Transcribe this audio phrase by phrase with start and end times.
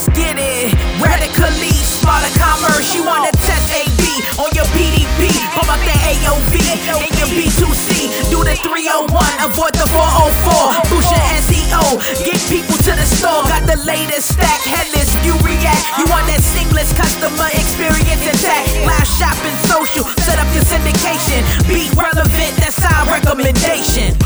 [0.00, 0.72] Let's get it.
[0.96, 2.96] Radically smarter commerce.
[2.96, 4.00] You wanna test AB
[4.40, 5.28] on your PDP.
[5.52, 8.08] Pump up the AOV in your B2C.
[8.32, 9.12] Do the 301,
[9.44, 10.88] avoid the 404.
[10.88, 12.00] Boost your SEO.
[12.24, 13.44] Get people to the store.
[13.44, 14.64] Got the latest stack.
[14.64, 15.84] Headless, you react.
[16.00, 18.72] You want that seamless customer experience intact.
[18.88, 20.08] Live shopping, social.
[20.24, 21.44] Set up your syndication.
[21.68, 22.56] Be relevant.
[22.56, 24.16] That's our recommendation.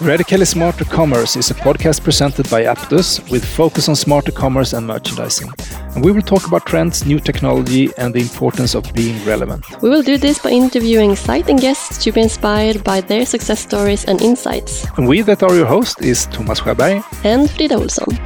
[0.00, 4.86] Radically Smarter Commerce is a podcast presented by Apptus with focus on smarter commerce and
[4.86, 5.50] merchandising.
[5.94, 9.64] And we will talk about trends, new technology, and the importance of being relevant.
[9.82, 14.04] We will do this by interviewing and guests to be inspired by their success stories
[14.04, 14.86] and insights.
[14.96, 17.02] And we that are your host is Thomas Sjöberg.
[17.24, 18.16] And Frida Olsson.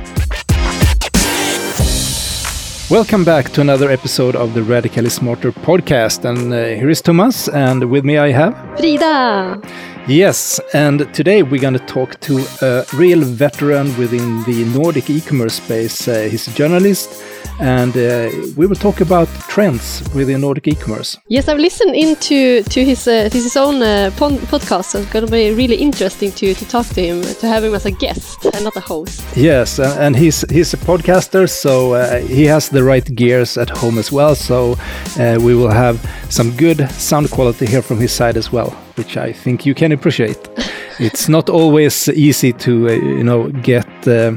[2.90, 6.26] Welcome back to another episode of the Radically Smarter podcast.
[6.26, 9.91] And uh, here is Thomas, and with me I have Frida.
[10.08, 15.54] Yes, and today we're going to talk to a real veteran within the Nordic e-commerce
[15.54, 16.08] space.
[16.08, 17.22] Uh, he's a journalist,
[17.60, 21.18] and uh, we will talk about trends within Nordic e-commerce.
[21.28, 24.84] Yes, I've listened into to his uh, to his own uh, podcast.
[24.84, 27.74] So it's going to be really interesting to to talk to him, to have him
[27.74, 29.22] as a guest and not a host.
[29.36, 33.98] Yes, and he's he's a podcaster, so uh, he has the right gears at home
[33.98, 34.34] as well.
[34.34, 34.76] So
[35.18, 39.16] uh, we will have some good sound quality here from his side as well which
[39.16, 40.38] I think you can appreciate.
[40.98, 44.32] it's not always easy to, uh, you know, get uh,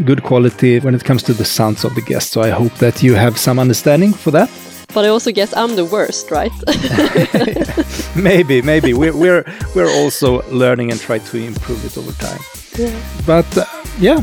[0.00, 2.32] good quality when it comes to the sounds of the guests.
[2.32, 4.50] So I hope that you have some understanding for that.
[4.92, 6.52] But I also guess I'm the worst, right?
[8.16, 12.40] maybe, maybe we're we're we're also learning and try to improve it over time.
[12.76, 12.98] Yeah.
[13.24, 13.64] But uh,
[14.00, 14.20] yeah,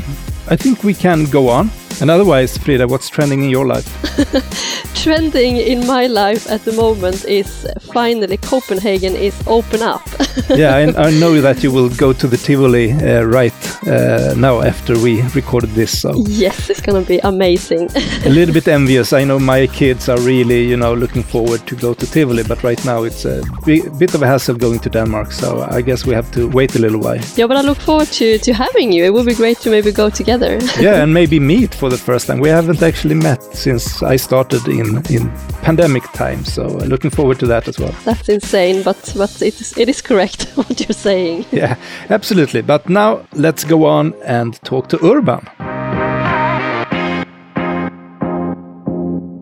[0.48, 1.70] I think we can go on.
[2.08, 3.86] And otherwise, Frida, what's trending in your life?
[4.94, 10.02] trending in my life at the moment is finally Copenhagen is open up.
[10.50, 14.60] yeah, I, I, know that you will go to the Tivoli uh, right uh, now
[14.60, 16.00] after we recorded this.
[16.00, 17.90] So yes, it's gonna be amazing.
[18.24, 19.12] a little bit envious.
[19.12, 22.62] I know my kids are really, you know, looking forward to go to Tivoli, but
[22.62, 25.32] right now it's a bit of a hassle going to Denmark.
[25.32, 27.22] So I guess we have to wait a little while.
[27.36, 29.04] Yeah, but I look forward to to having you.
[29.04, 30.58] It would be great to maybe go together.
[30.80, 32.40] yeah, and maybe meet for for the first time.
[32.40, 35.30] We haven't actually met since I started in in
[35.62, 37.94] pandemic time, so looking forward to that as well.
[38.04, 41.44] That's insane, but but it is it is correct what you're saying.
[41.52, 41.76] Yeah,
[42.10, 42.62] absolutely.
[42.62, 45.77] But now let's go on and talk to Urban.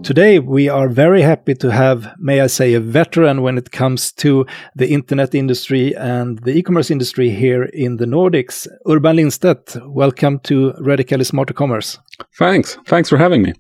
[0.07, 4.13] Today, we are very happy to have, may I say, a veteran when it comes
[4.13, 4.47] to
[4.77, 8.69] the internet industry and the e commerce industry here in the Nordics.
[8.89, 11.99] Urban Lindstedt, welcome to Radically Smarter Commerce.
[12.39, 12.79] Thanks.
[12.87, 13.55] Thanks for having me.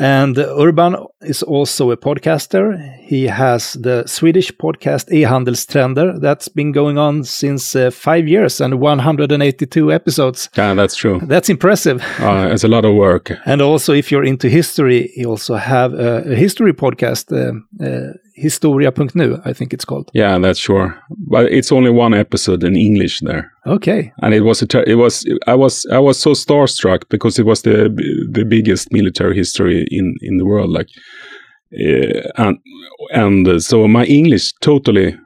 [0.00, 2.78] And Urban is also a podcaster.
[3.00, 8.80] He has the Swedish podcast E-handelstrender that's been going on since uh, five years and
[8.80, 10.48] 182 episodes.
[10.56, 11.20] Yeah, that's true.
[11.24, 12.02] That's impressive.
[12.18, 13.30] Uh, it's a lot of work.
[13.44, 18.14] and also, if you're into history, you also have a, a history podcast, uh, uh,
[18.34, 20.10] Historia.nu, I think it's called.
[20.14, 20.98] Yeah, that's sure.
[21.30, 23.52] But it's only one episode in English there.
[23.64, 24.12] Okay.
[24.20, 27.62] And it was a it was I was I was so starstruck because it was
[27.62, 27.88] the
[28.32, 30.88] the biggest military history in in the world like
[31.72, 32.58] uh, and
[33.12, 35.16] and so my English totally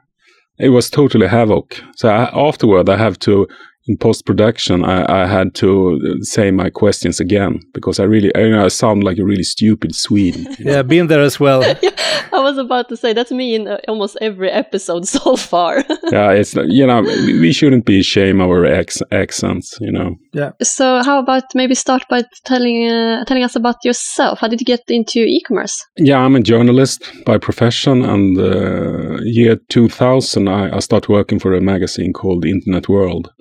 [0.59, 1.81] it was totally havoc.
[1.95, 3.47] So I, afterward I have to
[3.87, 8.39] in post production, I, I, had to say my questions again because I really, I,
[8.39, 10.47] you know, I sound like a really stupid Swede.
[10.59, 11.61] yeah, been there as well.
[11.83, 11.91] yeah,
[12.33, 15.83] I was about to say that's me in uh, almost every episode so far.
[16.11, 20.15] yeah, it's you know we shouldn't be ashamed of our ex- accents, you know.
[20.33, 20.51] Yeah.
[20.63, 24.39] So how about maybe start by telling uh, telling us about yourself?
[24.39, 25.85] How did you get into e-commerce?
[25.97, 31.53] Yeah, I'm a journalist by profession, and uh, year 2000 I, I started working for
[31.53, 33.31] a magazine called Internet World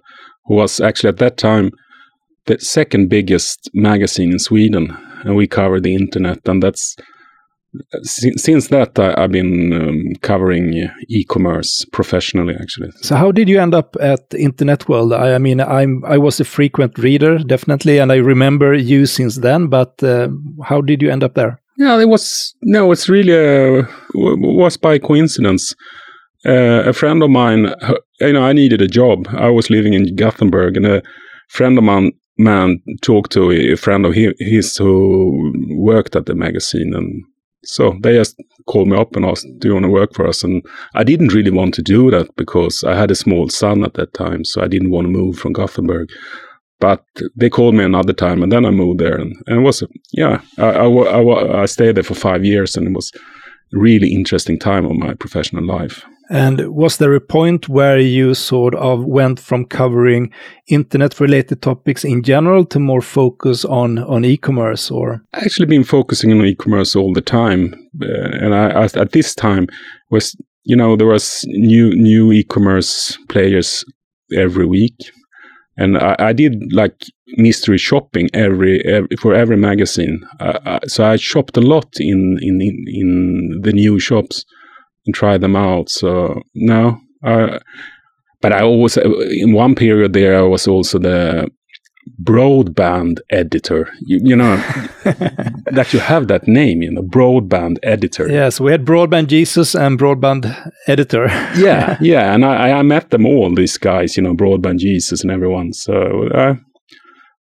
[0.47, 1.71] who was actually at that time
[2.47, 6.47] the second biggest magazine in Sweden, and we covered the internet.
[6.47, 6.97] And that's
[8.03, 12.91] since that I, have been um, covering e-commerce professionally, actually.
[13.03, 15.13] So, how did you end up at Internet World?
[15.13, 19.37] I, I, mean, I'm I was a frequent reader, definitely, and I remember you since
[19.37, 19.69] then.
[19.69, 20.29] But uh,
[20.65, 21.61] how did you end up there?
[21.77, 25.75] Yeah, it was no, it's really uh, was by coincidence.
[26.47, 27.75] Uh, a friend of mine,
[28.27, 29.27] you know, I needed a job.
[29.31, 31.03] I was living in Gothenburg, and a
[31.49, 36.93] friend of mine man talked to a friend of his who worked at the magazine,
[36.95, 37.23] and
[37.65, 38.37] so they just
[38.67, 40.63] called me up and asked, "Do you want to work for us?" And
[40.95, 44.15] I didn't really want to do that because I had a small son at that
[44.15, 46.09] time, so I didn't want to move from Gothenburg.
[46.81, 47.05] But
[47.37, 49.83] they called me another time, and then I moved there, and, and it was
[50.13, 53.13] yeah, I, I, I, I stayed there for five years, and it was
[53.73, 56.05] really interesting time of my professional life.
[56.35, 60.33] And was there a point where you sort of went from covering
[60.67, 65.23] internet related topics in general to more focus on, on e-commerce or?
[65.33, 67.73] I've actually been focusing on e-commerce all the time.
[68.03, 68.07] Uh,
[68.41, 69.69] and I, at this time
[70.11, 70.35] was,
[70.65, 73.85] you know, there was new, new e-commerce players
[74.37, 75.13] every week.
[75.77, 77.01] And I, I did like
[77.37, 80.27] mystery shopping every, every for every magazine.
[80.41, 84.45] Uh, uh, so I shopped a lot in, in, in the new shops
[85.07, 85.89] and try them out.
[85.89, 87.59] So no, uh,
[88.41, 91.51] but I always in one period there I was also the
[92.23, 93.91] broadband editor.
[94.01, 94.57] You, you know
[95.05, 98.29] that you have that name, you know, broadband editor.
[98.31, 101.27] Yes, we had broadband Jesus and broadband editor.
[101.57, 103.55] yeah, yeah, and I, I met them all.
[103.55, 105.73] These guys, you know, broadband Jesus and everyone.
[105.73, 106.29] So.
[106.35, 106.55] Uh,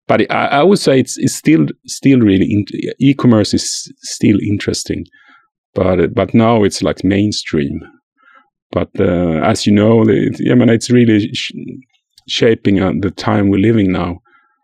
[0.08, 2.64] but I, I, would say it's, it's still still really in,
[2.98, 5.06] e-commerce is still interesting
[5.74, 7.80] but but now it's like mainstream.
[8.70, 11.52] But uh, as you know, it, I mean, it's really sh
[12.28, 14.20] shaping uh, the time we're living now.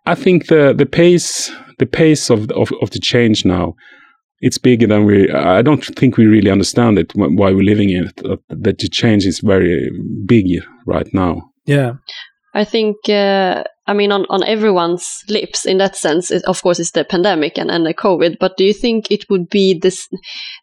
[0.07, 3.75] I think the the pace the pace of of, of the change now
[4.41, 5.31] it's bigger than we.
[5.31, 8.17] I don't think we really understand it why we're living in it.
[8.49, 9.91] That the change is very
[10.27, 10.47] big
[10.87, 11.51] right now.
[11.67, 11.95] Yeah,
[12.59, 12.97] I think.
[13.09, 17.07] Uh, I mean, on, on everyone's lips in that sense, it, of course, it's the
[17.07, 20.07] pandemic and, and the COVID, but do you think it would be this,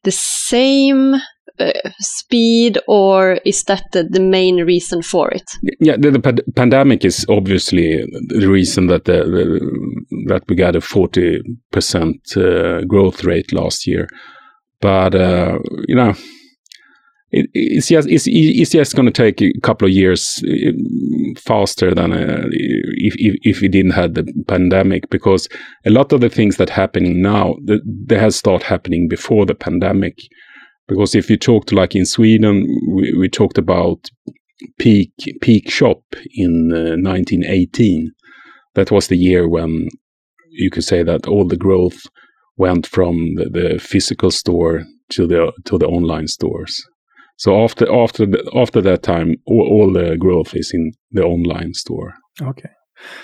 [0.04, 1.16] the same
[1.58, 5.50] uh, speed or is that the, the, main reason for it?
[5.80, 10.80] Yeah, the, the pandemic is obviously the reason that the, the that we got a
[10.80, 14.08] 40% uh, growth rate last year.
[14.82, 15.58] But, uh,
[15.88, 16.14] you know,
[17.36, 20.72] it, it's just it's, it's just going to take a couple of years uh,
[21.38, 25.50] faster than uh, if, if, if we didn't have the pandemic because
[25.86, 27.56] a lot of the things that happening now
[28.08, 30.18] they have started happening before the pandemic.
[30.88, 34.00] Because if you talk to like in Sweden we, we talked about
[34.80, 35.12] peak
[35.42, 36.02] peak shop
[36.36, 38.12] in uh, 1918
[38.76, 39.90] that was the year when
[40.52, 42.04] you could say that all the growth
[42.56, 46.82] went from the, the physical store to the to the online stores
[47.38, 51.74] so after after the, after that time, all, all the growth is in the online
[51.74, 52.14] store.
[52.42, 52.70] Okay.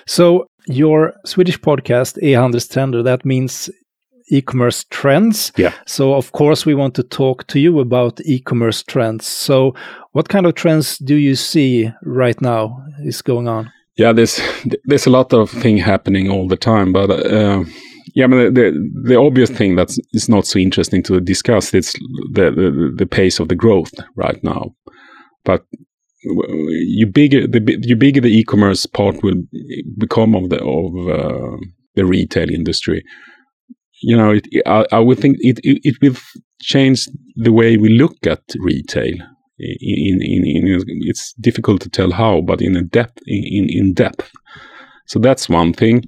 [0.06, 3.70] So your Swedish podcast, E-handelstrender, that means
[4.30, 5.52] e-commerce trends.
[5.58, 5.74] Yeah.
[5.86, 9.28] So of course we want to talk to you about e-commerce trends.
[9.28, 9.76] So
[10.12, 13.72] what kind of trends do you see right now is going on?
[13.98, 14.42] Yeah, there's
[14.86, 17.66] there's a lot of thing happening all the time, but uh,
[18.16, 21.94] yeah, but the, the, the obvious thing that is not so interesting to discuss is
[22.34, 24.76] the, the, the pace of the growth right now.
[25.44, 25.66] But
[26.24, 29.42] you bigger the you bigger the e-commerce part will
[29.98, 31.58] become of the of uh,
[31.96, 33.04] the retail industry.
[34.04, 36.20] You know, it, I, I, would think it, it, it will
[36.60, 39.14] change the way we look at retail.
[39.60, 44.32] In, in, in, it's difficult to tell how, but in a depth in, in depth.
[45.06, 46.04] So that's one thing.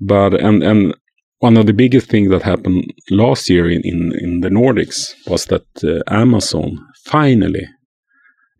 [0.00, 0.94] But and and
[1.42, 5.46] one of the biggest things that happened last year in, in, in the Nordics was
[5.46, 7.66] that uh, Amazon finally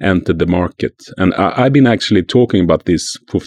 [0.00, 0.94] entered the market.
[1.16, 3.40] And I, have been actually talking about this for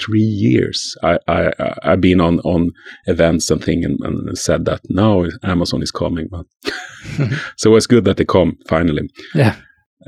[0.00, 0.96] three years.
[1.02, 1.52] I, I,
[1.82, 2.70] I've been on, on
[3.04, 6.28] events and things and, and said that now Amazon is coming.
[6.30, 6.46] But
[7.58, 9.10] so it's good that they come finally.
[9.34, 9.56] Yeah.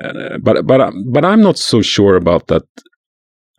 [0.02, 2.62] Uh, but but but I'm not so sure about that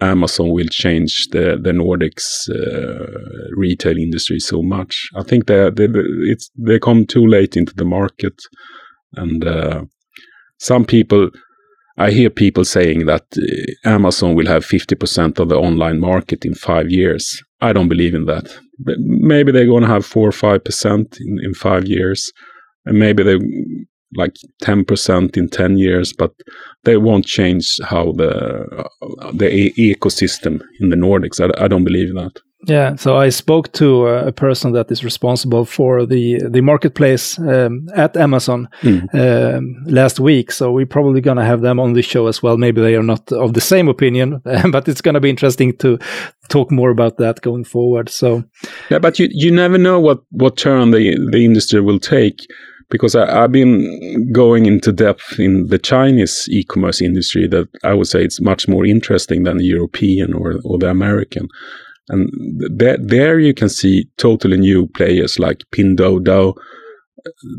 [0.01, 5.09] Amazon will change the the Nordics uh, retail industry so much.
[5.15, 5.87] I think they they
[6.31, 8.41] it's they come too late into the market,
[9.15, 9.85] and uh,
[10.57, 11.29] some people.
[11.97, 16.55] I hear people saying that uh, Amazon will have 50% of the online market in
[16.55, 17.43] five years.
[17.59, 18.57] I don't believe in that.
[18.79, 22.31] Maybe they're going to have four or five percent in, in five years,
[22.85, 23.37] and maybe they
[24.15, 26.33] like 10% in 10 years, but
[26.83, 28.89] they won't change how the
[29.33, 31.39] the e ecosystem in the Nordics.
[31.39, 32.39] I, I, don't believe that.
[32.67, 37.87] Yeah, so I spoke to a person that is responsible for the the marketplace um,
[37.95, 39.01] at Amazon mm.
[39.13, 40.51] um, last week.
[40.51, 42.57] So we're probably going to have them on the show as well.
[42.57, 44.41] Maybe they are not of the same opinion,
[44.71, 45.97] but it's going to be interesting to
[46.49, 48.09] talk more about that going forward.
[48.09, 48.43] So
[48.89, 52.45] yeah, but you you never know what what turn the the industry will take
[52.91, 58.07] because I, have been going into depth in the Chinese e-commerce industry that I would
[58.07, 61.47] say it's much more interesting than the European or, or the American.
[62.09, 62.29] And
[62.69, 66.53] there, there you can see totally new players like Pinduoduo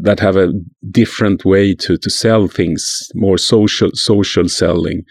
[0.03, 0.53] that have a
[0.91, 5.05] different way to, to sell things, more social social selling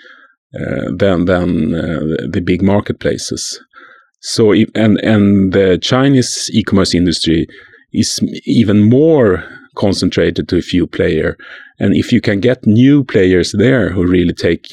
[0.54, 3.60] uh, than than uh, the big marketplaces.
[4.20, 7.48] So and and the Chinese e-commerce industry
[7.94, 9.44] is even more
[9.76, 11.38] concentrated to a few player.
[11.80, 14.68] And if you can get new players there who really take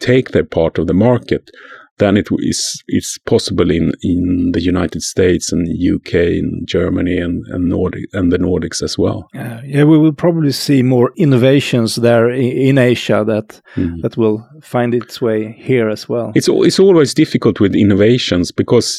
[0.00, 1.50] take their part of the market,
[1.98, 7.44] then it is it's possible in in the United States and UK and Germany and
[7.48, 9.28] and Nordic and the Nordics as well.
[9.34, 14.00] Uh, yeah, we will probably see more innovations there in, Asia that mm.
[14.02, 16.32] that will find its way here as well.
[16.34, 18.98] It's it's always difficult with innovations because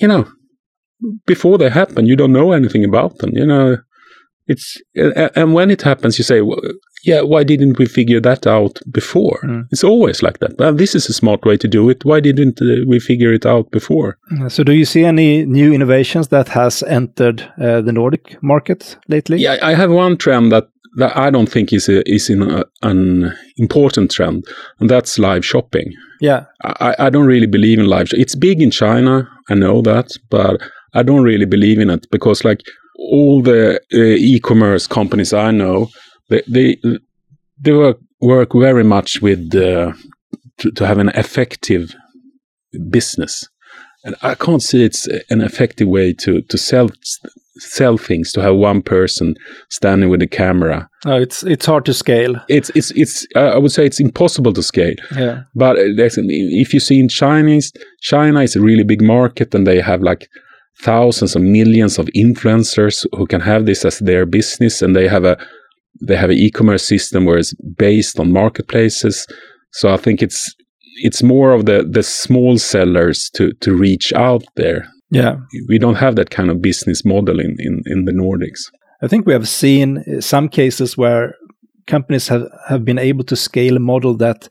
[0.00, 0.26] you know
[1.26, 3.30] before they happen you don't know anything about them.
[3.34, 3.76] You know
[4.46, 6.60] it's and when it happens you say well,
[7.04, 9.40] yeah, why didn't we figure that out before?
[9.44, 9.66] Mm.
[9.70, 10.56] It's always like that.
[10.58, 12.04] Well, this is a smart way to do it.
[12.04, 14.18] Why didn't uh, we figure it out before?
[14.48, 19.38] So, do you see any new innovations that has entered uh, the Nordic market lately?
[19.38, 22.64] Yeah, I have one trend that that I don't think is a, is in a,
[22.82, 24.44] an important trend,
[24.80, 25.92] and that's live shopping.
[26.20, 28.08] Yeah, I, I don't really believe in live.
[28.12, 30.62] It's big in China, I know that, but
[30.94, 32.60] I don't really believe in it because like
[32.96, 35.88] all the uh, e-commerce companies I know,
[36.28, 36.76] they they,
[37.60, 39.92] they work, work very much with uh,
[40.58, 41.94] to, to have an effective
[42.90, 43.48] business,
[44.04, 46.90] and I can't see it's an effective way to to sell
[47.56, 49.34] sell things to have one person
[49.70, 50.88] standing with a camera.
[51.06, 52.34] Oh, it's it's hard to scale.
[52.48, 53.26] It's it's it's.
[53.36, 54.94] Uh, I would say it's impossible to scale.
[55.16, 55.42] Yeah.
[55.54, 60.02] But if you see in Chinese, China is a really big market, and they have
[60.02, 60.28] like
[60.80, 65.24] thousands and millions of influencers who can have this as their business, and they have
[65.24, 65.36] a
[66.02, 69.26] they have an e-commerce system where it's based on marketplaces.
[69.72, 70.54] So I think it's
[71.02, 74.88] it's more of the the small sellers to to reach out there.
[75.10, 75.36] Yeah,
[75.68, 78.70] we don't have that kind of business model in in, in the Nordics.
[79.02, 81.34] I think we have seen some cases where
[81.86, 84.48] companies have, have been able to scale a model that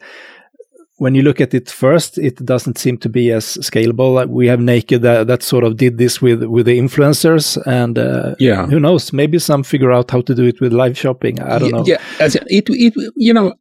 [1.04, 4.26] when you look at it first, it doesn't seem to be as scalable.
[4.30, 8.36] We have NA-KD that, that sort of did this with with the influencers, and uh,
[8.40, 9.12] yeah, who knows?
[9.12, 11.42] Maybe some figure out how to do it with live shopping.
[11.42, 11.86] I don't know.
[11.86, 13.54] Yeah, it, it you know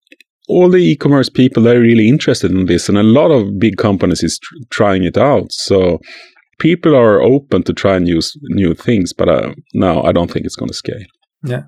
[0.49, 4.23] all the e-commerce people they're really interested in this, and a lot of big companies
[4.23, 5.51] is tr- trying it out.
[5.51, 5.99] So
[6.61, 8.21] people are open to try new
[8.61, 11.07] new things, but uh, no, I don't think it's going to scale.
[11.45, 11.65] Yeah.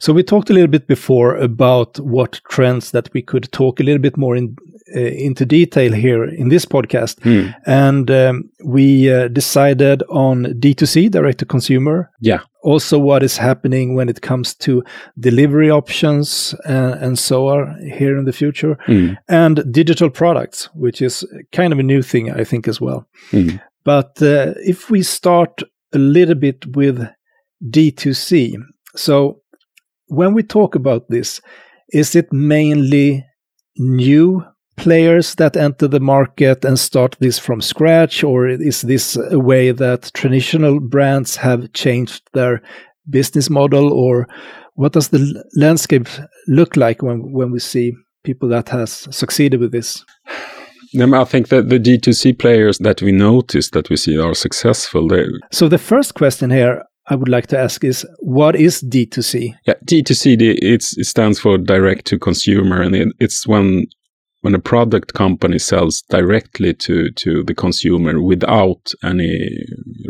[0.00, 3.84] So we talked a little bit before about what trends that we could talk a
[3.84, 4.56] little bit more in
[4.94, 7.20] into detail here in this podcast.
[7.20, 7.54] Mm.
[7.66, 12.10] And um, we uh, decided on D2C, direct to consumer.
[12.20, 12.40] Yeah.
[12.62, 14.84] Also, what is happening when it comes to
[15.18, 18.76] delivery options and, and so on here in the future.
[18.86, 19.16] Mm.
[19.28, 23.06] And digital products, which is kind of a new thing, I think, as well.
[23.30, 23.60] Mm.
[23.84, 27.06] But uh, if we start a little bit with
[27.64, 28.54] D2C,
[28.94, 29.40] so
[30.06, 31.40] when we talk about this,
[31.92, 33.24] is it mainly
[33.76, 34.44] new
[34.76, 39.72] players that enter the market and start this from scratch, or is this a way
[39.72, 42.62] that traditional brands have changed their
[43.08, 44.26] business model, or
[44.74, 46.08] what does the landscape
[46.48, 47.92] look like when when we see
[48.24, 50.04] people that has succeeded with this?
[50.94, 55.08] I think that the D2C players that we notice that we see are successful.
[55.08, 55.24] They...
[55.50, 59.54] So the first question here I would like to ask is what is D2C?
[59.66, 63.86] Yeah, D2C it stands for direct to consumer, and it's when
[64.42, 69.50] when a product company sells directly to to the consumer without any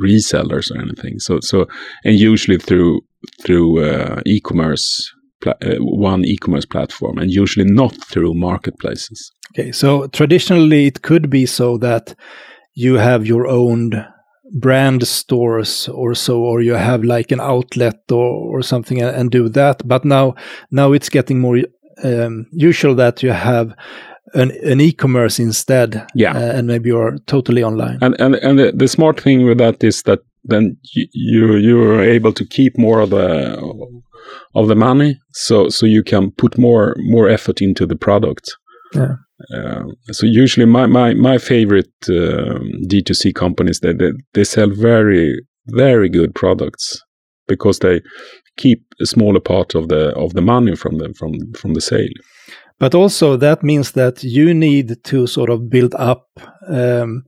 [0.02, 1.18] resellers or anything.
[1.20, 1.66] So so
[2.04, 3.00] and usually through
[3.42, 5.12] through uh, e-commerce
[5.46, 9.32] uh, one e-commerce platform and usually not through marketplaces.
[9.52, 12.14] Okay, so traditionally it could be so that
[12.74, 14.06] you have your own
[14.54, 19.48] brand stores or so or you have like an outlet or, or something and, do
[19.48, 20.34] that but now
[20.70, 21.58] now it's getting more
[22.04, 23.74] um, usual that you have
[24.34, 26.06] an, an e-commerce instead.
[26.14, 27.98] Yeah, uh, and maybe you're totally online.
[28.00, 32.02] And and and the, the smart thing with that is that then you you are
[32.02, 33.56] able to keep more of the
[34.54, 38.56] of the money, so so you can put more more effort into the product.
[38.94, 39.16] Yeah.
[39.52, 45.34] Uh, so usually my my my favorite um, D2C companies they, they they sell very
[45.66, 47.02] very good products
[47.48, 48.00] because they
[48.56, 52.14] keep a smaller part of the of the money from them from from the sale.
[52.82, 56.26] But also that means that you need to sort of build up.
[56.66, 57.22] Um,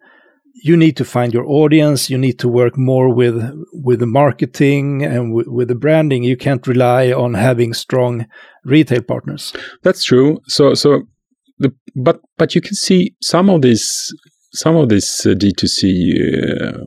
[0.64, 2.10] you need to find your audience.
[2.10, 3.36] You need to work more with
[3.72, 6.24] with the marketing and with the branding.
[6.24, 8.26] You can't rely on having strong
[8.64, 9.52] retail partners.
[9.84, 10.40] That's true.
[10.48, 11.02] So so
[11.60, 13.88] the but but you can see some of these
[14.54, 16.84] some of these uh, D2C uh,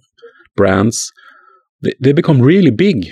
[0.57, 1.13] brands
[1.83, 3.07] they, they become really big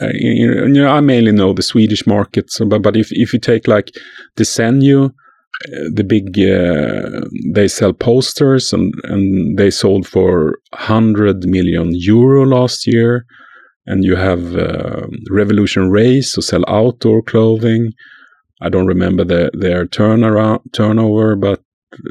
[0.00, 3.38] uh, you know, I mainly know the Swedish market, so, but, but if, if you
[3.38, 3.90] take like
[4.36, 11.90] Desenio, uh, the big, uh, they sell posters and, and they sold for 100 million
[11.92, 13.24] euro last year.
[13.86, 17.92] and you have uh, Revolution Race who sell outdoor clothing.
[18.60, 21.62] I don't remember the, their turnaround turnover, but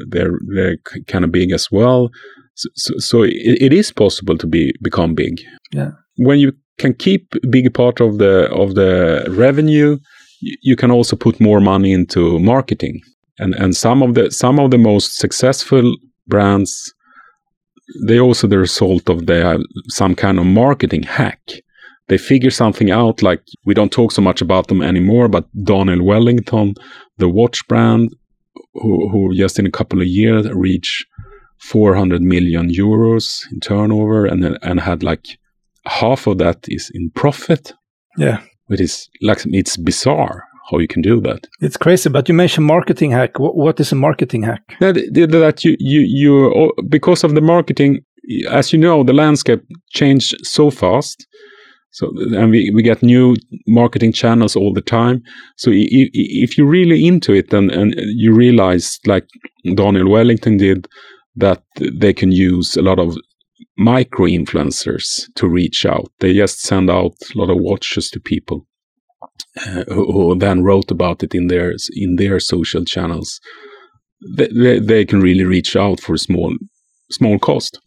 [0.08, 0.76] they're they're
[1.06, 2.10] kind of big as well.
[2.54, 5.40] So, so, so it, it is possible to be become big.
[5.72, 5.90] Yeah.
[6.16, 9.98] When you can keep a big part of the of the revenue,
[10.40, 13.00] you, you can also put more money into marketing.
[13.38, 16.94] And and some of the some of the most successful brands,
[18.06, 21.40] they also the result of the some kind of marketing hack
[22.08, 26.04] they figure something out like we don't talk so much about them anymore but daniel
[26.04, 26.74] wellington
[27.18, 28.10] the watch brand
[28.74, 31.06] who, who just in a couple of years reached
[31.60, 35.38] 400 million euros in turnover and and had like
[35.88, 37.72] half of that is in profit
[38.18, 38.38] Yeah.
[38.70, 42.66] it is like it's bizarre how you can do that It's crazy, but you mentioned
[42.66, 43.38] marketing hack.
[43.38, 44.62] What, what is a marketing hack?
[44.80, 48.00] that, that you you you oh, because of the marketing
[48.50, 49.62] as you know the landscape
[49.94, 51.26] changed so fast
[51.90, 53.34] so and we, we get new
[53.66, 55.22] marketing channels all the time
[55.56, 56.10] so i- i-
[56.44, 59.24] if you're really into it and, and you realize like
[59.74, 60.86] daniel wellington did
[61.36, 61.62] that
[62.00, 63.16] they can use a lot of
[63.76, 66.10] micro influencers to reach out.
[66.20, 68.66] They just send out a lot of watches to people
[69.66, 73.40] uh, who, then wrote about it in their in their social channels.
[74.36, 76.54] They, they, they can really reach out for small
[77.10, 77.80] small cost.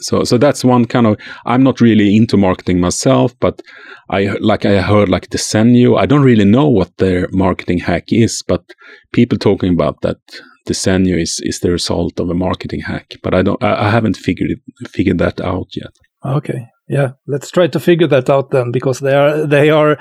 [0.00, 1.16] So so that's one kind of
[1.46, 3.62] i'm not really into marketing myself but
[4.10, 8.06] i like i heard like the desenio i don't really know what their marketing hack
[8.08, 8.64] is but
[9.12, 10.18] people talking about that
[10.68, 14.16] desenio is is the result of a marketing hack but i don't i, I haven't
[14.16, 15.92] figured it figured that out yet
[16.24, 16.66] Okay.
[16.88, 17.12] Yeah.
[17.26, 19.98] Let's try to figure that out then, because they are they are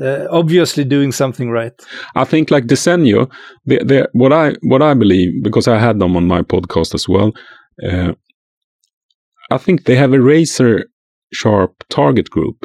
[0.00, 1.72] uh, obviously doing something right.
[2.14, 3.30] I think like Desenio,
[3.66, 7.08] they, they, what I what I believe because I had them on my podcast as
[7.08, 7.32] well.
[7.82, 8.12] Uh,
[9.50, 10.86] I think they have a razor
[11.32, 12.64] sharp target group,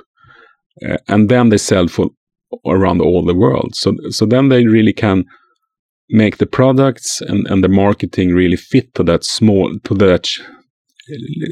[0.88, 2.10] uh, and then they sell for
[2.66, 3.76] around all the world.
[3.76, 5.26] So so then they really can
[6.10, 10.30] make the products and, and the marketing really fit to that small to that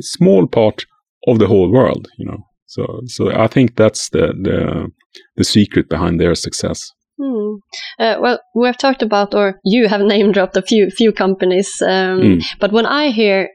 [0.02, 0.86] small part
[1.28, 2.08] of the whole world.
[2.18, 2.46] You know.
[2.68, 4.92] So so I think that's the the
[5.38, 6.92] the secret behind their success.
[7.18, 7.56] Hmm.
[7.98, 11.82] Uh, well, we have talked about, or you have name dropped a few few companies,
[11.82, 12.44] um, Mm.
[12.60, 13.50] but when I hear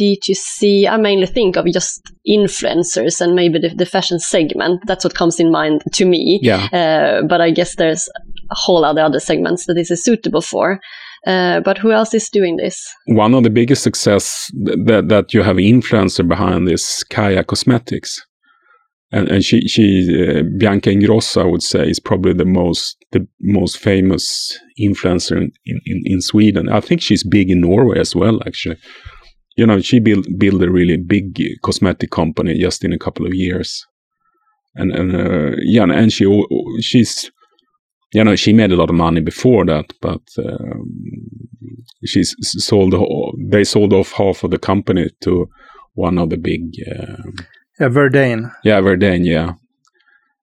[0.00, 4.80] D2C, I mainly think of just influencers and maybe the, the fashion segment.
[4.86, 6.38] That's what comes in mind to me.
[6.42, 6.68] Yeah.
[6.72, 8.08] Uh, but I guess there's
[8.50, 10.80] a whole other other segments that this is suitable for.
[11.26, 12.84] Uh, but who else is doing this?
[13.06, 18.26] one of the biggest success th- that that you have influencer behind is Caia Cosmetics,
[19.12, 19.84] and and she she
[20.20, 25.52] uh, Bianca Ingrosso I would say is probably the most the most famous influencer in,
[25.64, 26.68] in in Sweden.
[26.68, 28.40] I think she's big in Norway as well.
[28.44, 28.78] Actually,
[29.56, 33.34] you know she built built a really big cosmetic company just in a couple of
[33.34, 33.86] years,
[34.74, 36.24] and and uh, yeah, and she
[36.80, 37.30] she's
[38.14, 40.84] you know she made a lot of money before that, but um,
[42.04, 42.94] she's sold.
[43.50, 45.48] They sold off half of the company to
[45.94, 47.34] one of the big, um
[47.80, 48.52] Yeah, Verdane.
[48.64, 49.52] yeah, Verdane, yeah.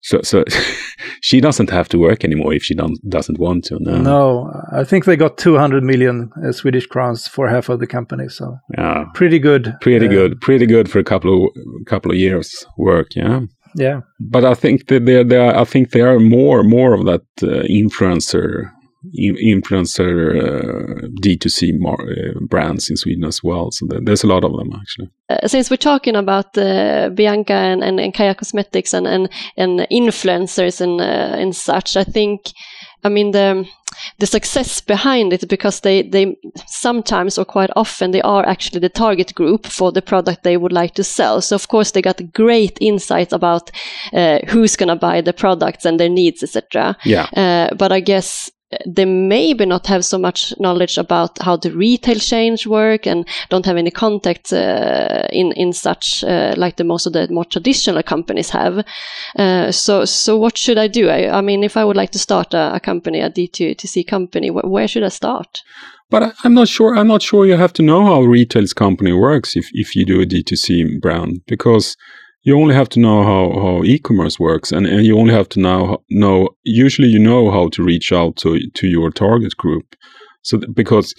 [0.04, 0.43] So, so
[1.21, 3.78] she doesn't have to work anymore if she don't, doesn't want to.
[3.80, 7.86] No, No, I think they got 200 million uh, Swedish crowns for half of the
[7.88, 8.28] company.
[8.30, 9.76] So yeah, pretty good.
[9.82, 11.52] pretty Uh, good, pretty good for a couple of
[11.86, 13.10] couple of years work.
[13.15, 13.41] Yeah,
[13.76, 14.02] Yeah.
[14.20, 17.64] but I think that there, there, I think there are more, more of that uh,
[17.70, 18.72] influencer,
[19.14, 23.72] in, influencer uh, D2C mar- uh, brands in Sweden as well.
[23.72, 25.10] So there, there's a lot of them actually.
[25.30, 29.88] Uh, since we're talking about uh, Bianca and, and, and Caia Cosmetics and, and, and
[29.92, 32.42] influencers and, uh, and such, I think,
[33.04, 33.68] I mean, the,
[34.20, 36.38] the success behind it because they, they
[36.68, 40.72] sometimes or quite often they are actually the target group for the product they would
[40.72, 41.42] like to sell.
[41.42, 43.72] So of course they got great insights about
[44.14, 46.96] uh, who's going to buy the products and their needs, etc.
[47.04, 47.28] Yeah.
[47.36, 48.52] Uh, but I guess
[48.86, 53.66] they maybe not have so much knowledge about how the retail chains work and don't
[53.66, 58.04] have any contact uh, in in such uh, like the most of the more traditional
[58.04, 58.86] companies have.
[59.38, 61.10] Uh, so so what should I do?
[61.10, 64.50] I, I mean, if I would like to start a, a company, a D2C company,
[64.50, 65.64] wh- where should I start?
[66.10, 66.96] But I- I'm not sure.
[66.96, 70.22] I'm not sure you have to know how retail's company works if, if you do
[70.22, 71.96] a D2C brand because
[72.44, 75.60] you only have to know how, how e-commerce works and, and you only have to
[75.60, 79.96] know know usually you know how to reach out to to your target group.
[80.42, 81.14] So th- because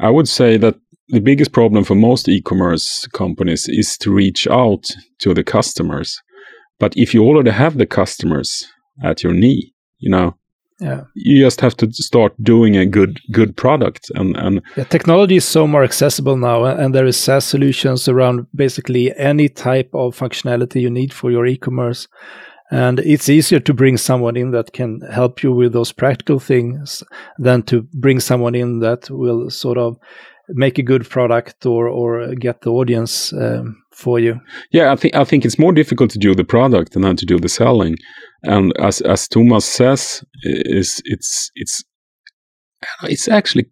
[0.00, 0.76] I would say that
[1.08, 4.84] the biggest problem for most e-commerce companies is to reach out
[5.20, 6.18] to the customers.
[6.80, 8.66] But if you already have the customers
[9.02, 10.36] at your knee, you know,
[10.80, 11.02] Yeah.
[11.14, 15.44] You just have to start doing a good good product and and Yeah, technology is
[15.44, 20.80] so more accessible now, and there is SaaS solutions around basically any type of functionality
[20.80, 22.08] you need for your e-commerce.
[22.70, 27.04] And it's easier to bring someone in that can help you with those practical things
[27.38, 29.96] than to bring someone in that will sort of
[30.48, 34.40] make a good product or or get the audience um, for you.
[34.72, 37.38] yeah, I think I think it's more difficult to do the product than to do
[37.38, 37.96] the selling.
[38.44, 41.84] And as as Thomas says, is it's it's
[43.04, 43.66] it's actually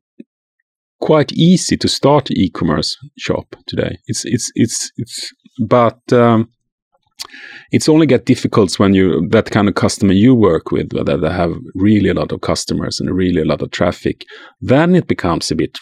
[1.01, 3.99] quite easy to start an e-commerce shop today.
[4.07, 5.33] It's it's it's it's
[5.69, 6.49] but um,
[7.71, 11.31] it's only get difficult when you that kind of customer you work with that they
[11.31, 14.25] have really a lot of customers and really a lot of traffic.
[14.61, 15.79] Then it becomes a bit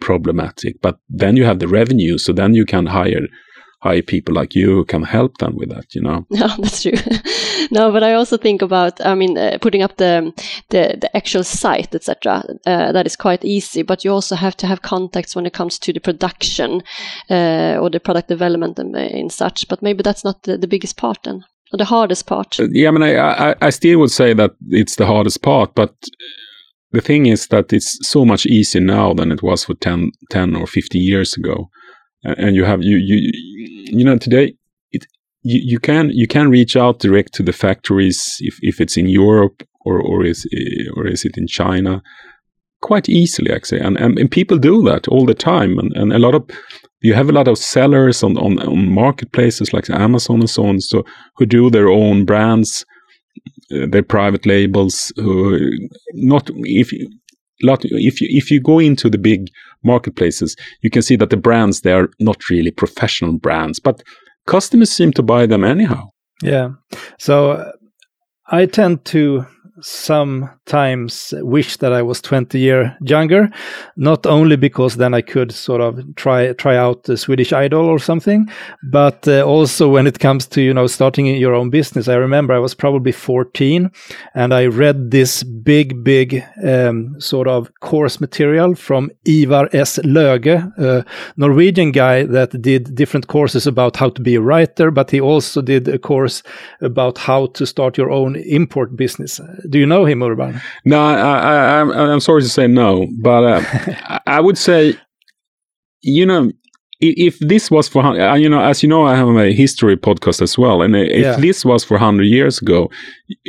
[0.00, 0.80] problematic.
[0.80, 3.26] But then you have the revenue, so then you can hire
[3.80, 5.94] hire people like you who can help them with that.
[5.94, 6.26] You know.
[6.36, 6.92] No, that's true.
[7.70, 10.32] no, but I also think about, I mean, uh, putting up the
[10.70, 12.44] the, the actual site, etc.
[12.66, 15.78] Uh, that is quite easy, but you also have to have contacts when it comes
[15.78, 16.82] to the production
[17.30, 19.68] uh, or the product development and, uh, and such.
[19.68, 22.58] But maybe that's not the, the biggest part then, or the hardest part.
[22.58, 25.94] Yeah, I mean, I, I I still would say that it's the hardest part, but
[26.92, 30.56] the thing is that it's so much easier now than it was for 10, 10
[30.56, 31.68] or 50 years ago.
[32.38, 33.30] And you have, you, you,
[33.98, 34.54] you know, today,
[34.90, 35.06] it,
[35.42, 39.08] you, you can, you can reach out direct to the factories if, if it's in
[39.08, 40.46] Europe or, or is,
[40.96, 42.02] or is it in China
[42.82, 43.80] quite easily, actually.
[43.80, 45.78] And, and, and people do that all the time.
[45.78, 46.48] And, and a lot of,
[47.00, 50.80] you have a lot of sellers on, on, on marketplaces like Amazon and so on,
[50.80, 51.04] so
[51.36, 52.84] who do their own brands
[53.74, 55.58] uh, their private labels who
[56.14, 56.92] not if
[57.62, 59.48] lot if you if you go into the big
[59.82, 64.02] marketplaces you can see that the brands they are not really professional brands but
[64.46, 66.02] customers seem to buy them anyhow
[66.42, 66.70] Yeah.
[67.18, 67.72] So
[68.46, 69.46] I tend to
[69.80, 73.50] sometimes wish that I was 20 year younger,
[73.96, 77.98] not only because then I could sort of try try out the Swedish Idol or
[77.98, 78.48] something,
[78.82, 82.08] but uh, also when it comes to you know starting your own business.
[82.08, 83.90] I remember I was probably 14,
[84.34, 89.98] and I read this big big um, sort of course material from Ivar S.
[89.98, 91.04] Löge, a
[91.36, 95.60] Norwegian guy that did different courses about how to be a writer, but he also
[95.60, 96.42] did a course
[96.80, 99.40] about how to start your own import business.
[99.70, 100.60] Do you know him, Urban?
[100.84, 103.62] no i i i'm, I'm sorry to say no but uh,
[104.26, 104.94] I- would say
[106.02, 106.50] you know
[107.00, 110.40] if this was for uh, you know as you know i have a history podcast
[110.40, 111.36] as well and uh, if Yeah.
[111.36, 112.90] this was for 100 years ago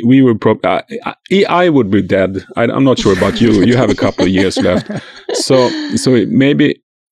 [0.06, 2.44] we would probably I, I, I would be dead.
[2.56, 3.50] I, i'm not sure about you.
[3.64, 4.90] You have a couple of years left.
[5.34, 5.56] So
[5.96, 6.68] so maybe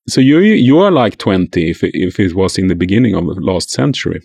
[0.09, 3.41] so you you are like 20 if if it was in the beginning of the
[3.41, 4.21] last century.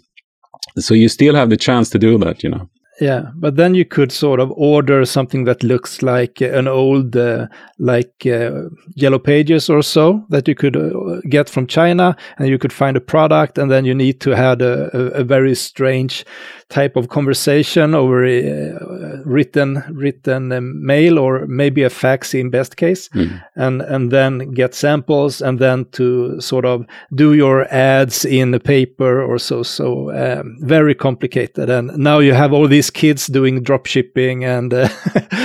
[0.80, 3.86] So you still have the chance to do that you know Yeah, but then you
[3.86, 7.48] could sort of order something that looks like an old, uh,
[7.80, 8.64] like uh,
[8.96, 12.98] Yellow Pages or so that you could uh, get from China, and you could find
[12.98, 16.26] a product, and then you need to have a, a, a very strange
[16.72, 22.78] type of conversation over uh, written written um, mail or maybe a fax in best
[22.78, 23.10] case,
[23.56, 28.60] and and then get samples, and then to sort of do your ads in the
[28.60, 29.64] paper or so.
[29.64, 34.74] So um, very complicated, and now you have all these kids doing drop shipping and
[34.74, 34.90] uh,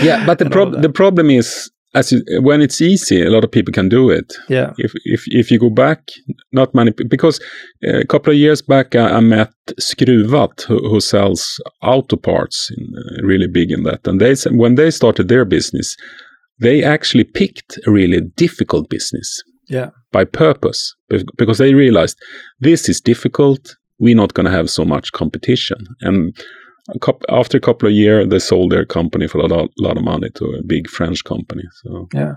[0.02, 3.30] yeah but the and all prob- the problem is as you, when it's easy a
[3.30, 4.32] lot of people can do it.
[4.48, 4.72] Yeah.
[4.78, 6.00] If if if you go back,
[6.52, 7.40] not many because
[7.86, 12.70] uh, a couple of years back I, I met Skruvat who, who sells auto parts,
[12.76, 15.96] in, uh, really big in that, and they when they started their business,
[16.60, 19.42] they actually picked a really difficult business.
[19.68, 19.90] Yeah.
[20.12, 20.94] By purpose
[21.36, 22.16] because they realized
[22.60, 23.76] this is difficult.
[23.98, 26.36] We're not going to have so much competition, and
[26.94, 29.96] a coup after a couple of years, they sold their company for a lot, lot
[29.96, 31.62] of money to a big French company.
[31.82, 32.34] So Yeah.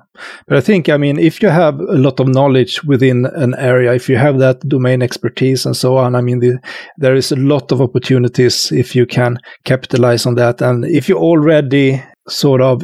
[0.47, 3.93] But I think, I mean, if you have a lot of knowledge within an area,
[3.93, 6.59] if you have that domain expertise and so on, I mean, the,
[6.97, 10.62] there is a lot of opportunities if you can capitalize on that.
[10.62, 12.83] And if you already sort of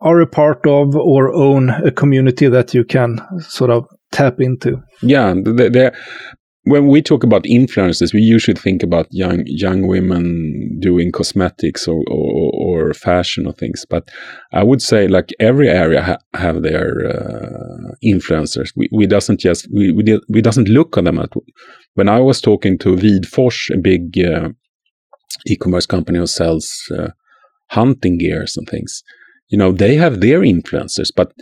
[0.00, 4.82] are a part of or own a community that you can sort of tap into.
[5.02, 5.92] Yeah, th- th-
[6.66, 12.02] when we talk about influencers, we usually think about young young women doing cosmetics or,
[12.10, 13.86] or, or fashion or things.
[13.88, 14.08] But
[14.52, 18.70] I would say like every area ha- have their uh, influencers.
[18.74, 21.32] We, we doesn't just we we, we doesn't look at them at.
[21.94, 24.48] When I was talking to Widforss, a big uh,
[25.46, 27.10] e-commerce company who sells uh,
[27.70, 29.04] hunting gears and things,
[29.48, 31.32] you know, they have their influencers, but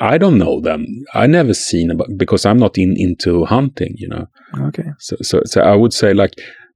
[0.00, 0.86] I don't know them.
[1.14, 4.26] I never seen about because I'm not in into hunting, you know.
[4.58, 4.90] Okay.
[4.98, 6.32] So so so I would say like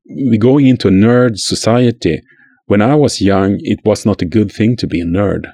[0.08, 2.20] we're going into a nerd society
[2.66, 5.44] when I was young, it was not a good thing to be a nerd.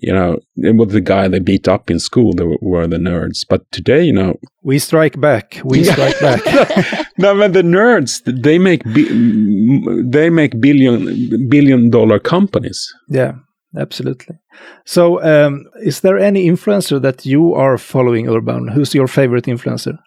[0.00, 3.44] You know, it was the guy they beat up in school that were, the nerds.
[3.48, 5.60] But today, you know, We strike back.
[5.64, 6.44] We strike back.
[7.18, 12.86] no, but the nerds they make bi- they make billion billion dollar companies.
[13.08, 13.32] Yeah,
[13.76, 14.36] absolutely.
[14.84, 18.68] So, um, is there any influencer that you are following, Urban?
[18.68, 19.98] Who's your favorite influencer?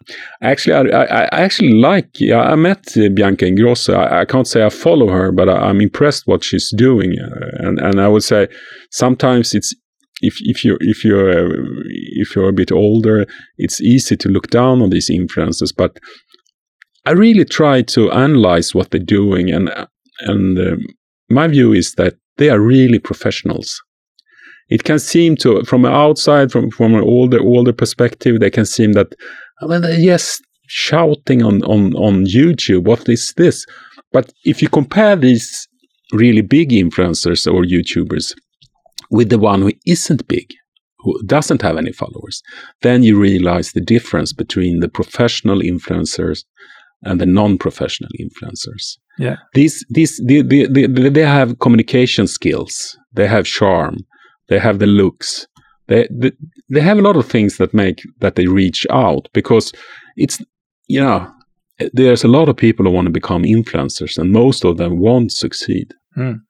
[0.42, 2.10] Actually, I, I, I actually like.
[2.20, 3.94] I met Bianca Ingrosso.
[3.94, 7.66] I, I can't say I follow her, but I, I'm impressed what she's doing, uh,
[7.66, 8.48] and and I would say
[8.90, 9.74] sometimes it's
[10.22, 11.72] if if you if you're uh,
[12.14, 13.26] if you're a bit older,
[13.58, 15.72] it's easy to look down on these influencers.
[15.76, 15.98] But
[17.04, 19.70] I really try to analyze what they're doing, and
[20.20, 20.86] and um,
[21.32, 23.80] my view is that they are really professionals.
[24.68, 28.92] It can seem to, from outside, from from an older older perspective, they can seem
[28.92, 29.14] that
[29.60, 32.84] well, just shouting on on on YouTube.
[32.84, 33.66] What is this?
[34.12, 35.68] But if you compare these
[36.12, 38.34] really big influencers or YouTubers
[39.10, 40.48] with the one who isn't big,
[40.98, 42.42] who doesn't have any followers,
[42.82, 46.44] then you realize the difference between the professional influencers
[47.02, 48.98] and the non-professional influencers.
[49.18, 49.36] Yeah.
[49.54, 52.96] These these they, they, they, they have communication skills.
[53.12, 53.98] They have charm.
[54.48, 55.46] They have the looks.
[55.88, 56.32] They, they
[56.70, 59.72] they have a lot of things that make that they reach out because
[60.16, 60.40] it's
[60.88, 61.30] you know
[61.92, 65.32] there's a lot of people who want to become influencers and most of them won't
[65.32, 65.92] succeed.
[66.16, 66.40] Mm.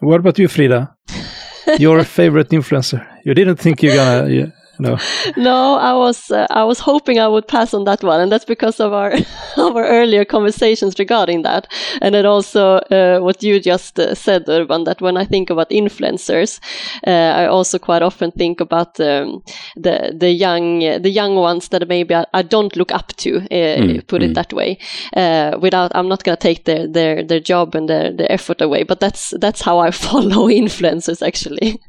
[0.00, 0.94] What about you, Frida?
[1.78, 3.06] your favorite influencer?
[3.24, 4.98] You didn't think you're gonna, you know?
[5.36, 8.44] No, I was uh, I was hoping I would pass on that one, and that's
[8.44, 9.12] because of our
[9.56, 11.66] of our earlier conversations regarding that,
[12.02, 14.84] and then also uh, what you just uh, said, Urban.
[14.84, 16.60] That when I think about influencers,
[17.06, 19.42] uh, I also quite often think about um,
[19.76, 24.00] the the young the young ones that maybe I, I don't look up to, uh,
[24.06, 24.78] put it that way.
[25.16, 28.60] Uh, without I'm not going to take their their their job and their their effort
[28.60, 31.80] away, but that's that's how I follow influencers actually.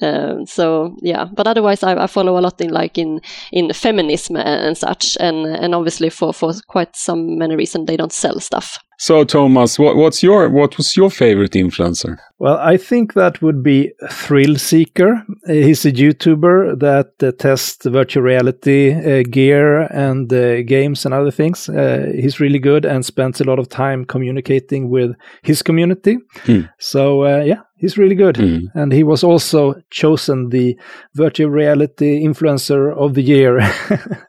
[0.00, 3.20] Um, so yeah, but otherwise I, I follow a lot in like in
[3.52, 8.12] in feminism and such, and and obviously for for quite some many reasons they don't
[8.12, 8.78] sell stuff.
[9.02, 12.18] So Thomas, what, what's your what was your favorite influencer?
[12.38, 15.24] Well, I think that would be Thrill Seeker.
[15.48, 21.12] Uh, He's a YouTuber that uh, tests virtual reality uh, gear and uh, games and
[21.12, 21.68] other things.
[21.68, 26.18] Uh, he's really good and spends a lot of time communicating with his community.
[26.44, 26.66] Hmm.
[26.78, 28.36] So, uh, yeah, he's really good.
[28.36, 28.66] Hmm.
[28.74, 30.78] And he was also chosen the
[31.14, 33.58] virtual reality influencer of the year.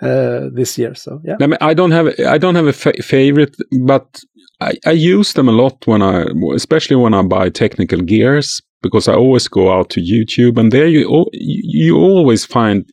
[0.00, 1.34] Uh, this year, so yeah.
[1.40, 4.20] I, mean, I don't have I don't have a fa- favorite, but
[4.60, 9.08] I, I use them a lot when I, especially when I buy technical gears, because
[9.08, 12.88] I always go out to YouTube, and there you you always find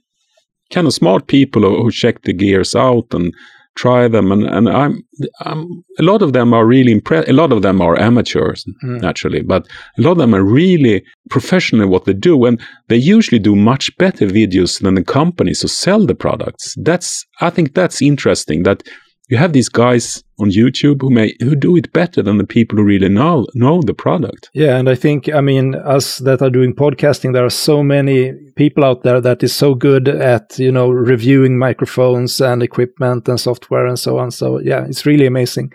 [0.71, 3.31] kind of smart people who check the gears out and
[3.75, 5.01] try them, and and I'm
[5.41, 7.29] I'm a lot of them are really impressed.
[7.29, 9.01] A lot of them are amateurs Mm.
[9.01, 12.97] naturally, but a lot of them are really professional in what they do, and they
[12.97, 16.75] usually do much better videos than the companies who sell the products.
[16.83, 18.83] That's I think that's interesting that
[19.29, 22.77] you have these guys on YouTube who may who do it better than the people
[22.77, 24.49] who really know know the product.
[24.53, 28.33] Yeah, and I think I mean us that are doing podcasting, there are so many
[28.55, 33.39] people out there that is so good at you know reviewing microphones and equipment and
[33.39, 34.31] software and so on.
[34.31, 35.71] So yeah, it's really amazing.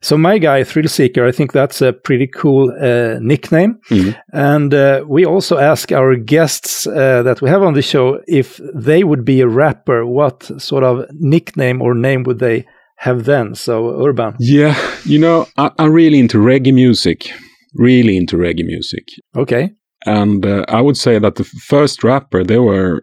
[0.00, 3.80] So my guy, Thrill Seeker, I think that's a pretty cool uh, nickname.
[3.90, 4.16] Mhm.
[4.32, 8.60] And uh, we also ask our guests uh, that we have on the show if
[8.74, 12.64] they would be a rapper, what sort of nickname or name would they
[12.98, 13.54] have then?
[13.54, 14.34] So Urban.
[14.38, 17.30] Yeah, you know, I, I'm really into reggae music,
[17.74, 19.04] really into reggae music.
[19.36, 19.70] Okay.
[20.06, 23.02] and uh, I would say that the first rapper they were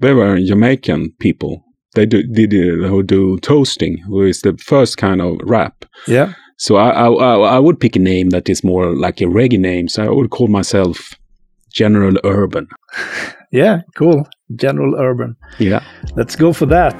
[0.00, 1.62] they were Jamaican people.
[1.94, 5.84] They do did uh, who do toasting, who is the first kind of rap.
[6.06, 6.32] Yeah.
[6.58, 9.58] So I, I I I would pick a name that is more like a reggae
[9.58, 9.88] name.
[9.88, 11.14] So I would call myself
[11.72, 12.66] General Urban.
[13.52, 13.82] Yeah.
[13.94, 14.26] Cool.
[14.56, 15.36] General Urban.
[15.58, 15.80] Yeah.
[16.16, 16.92] Let's go for that.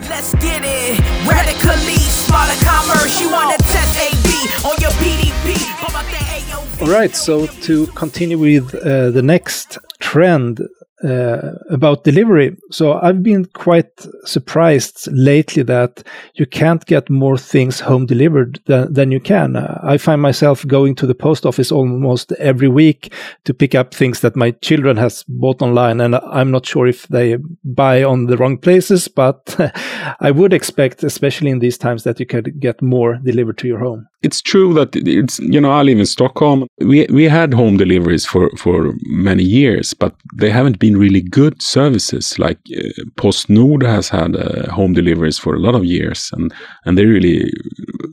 [6.79, 10.61] All right, so to continue with uh, the next trend
[11.05, 12.57] uh, about delivery.
[12.71, 16.03] So I've been quite surprised lately that
[16.35, 19.57] you can't get more things home delivered than, than you can.
[19.57, 23.13] Uh, I find myself going to the post office almost every week
[23.45, 27.07] to pick up things that my children has bought online, and I'm not sure if
[27.09, 29.55] they buy on the wrong places, but
[30.21, 33.81] I would expect, especially in these times, that you could get more delivered to your
[33.81, 34.07] home.
[34.23, 36.67] It's true that it's you know I live in Stockholm.
[36.79, 41.63] We we had home deliveries for for many years, but they haven't been really good
[41.63, 42.39] services.
[42.39, 46.53] Like uh, PostNord has had uh, home deliveries for a lot of years, and
[46.85, 47.51] and they're really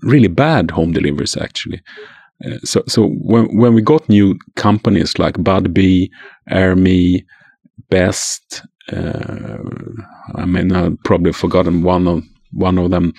[0.01, 1.81] really bad home deliveries actually.
[2.45, 6.09] Uh, so so when when we got new companies like Budbee,
[6.49, 7.25] Airmee,
[7.89, 9.57] Best, uh,
[10.35, 13.13] I mean I've probably forgotten one of one of them.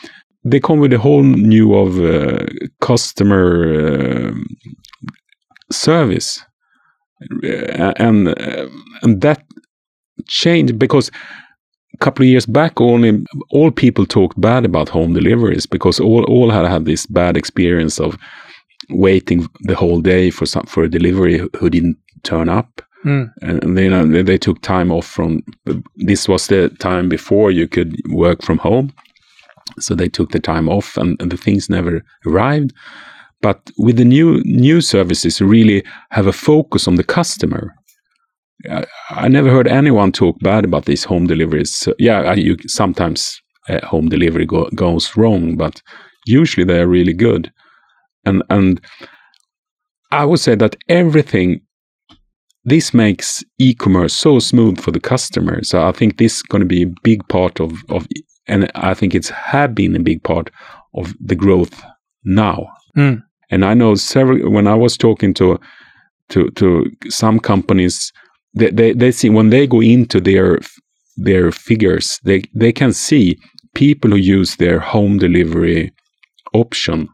[0.45, 2.45] They come with a whole new of uh,
[2.81, 4.35] customer uh,
[5.73, 6.45] service,
[7.21, 8.69] and uh,
[9.03, 9.43] and that
[10.27, 11.11] changed because
[11.95, 16.25] a couple of years back only all people talked bad about home deliveries because all
[16.25, 18.17] all had had this bad experience of
[18.91, 22.81] waiting the whole day for some for a delivery who didn't turn up.
[23.05, 23.31] Mm.
[23.43, 25.43] and you know they, they took time off from
[25.97, 28.95] this was the time before you could work from home.
[29.79, 32.73] So they took the time off and, and the things never arrived
[33.45, 37.63] but with the new new services really have a focus on the customer
[38.71, 43.41] I, I never heard anyone talk bad about these home deliveries So, yeah you sometimes
[43.69, 45.83] uh, home delivery go, goes wrong but
[46.27, 47.53] usually they're really good
[48.25, 48.81] and and
[50.11, 51.61] I would say that everything
[52.65, 55.63] this makes e-commerce so smooth for the customer.
[55.63, 58.07] So I think this is going to be a big part of of,
[58.47, 60.51] and I think it's have been a big part
[60.95, 61.83] of the growth
[62.25, 62.69] now.
[62.97, 63.23] Mm.
[63.55, 65.61] And I know several when I was talking to
[66.31, 68.13] to to some companies,
[68.53, 70.59] they they, they see when they go into their
[71.17, 73.39] their figures, they they can see
[73.75, 75.93] people who use their home delivery
[76.53, 77.09] option.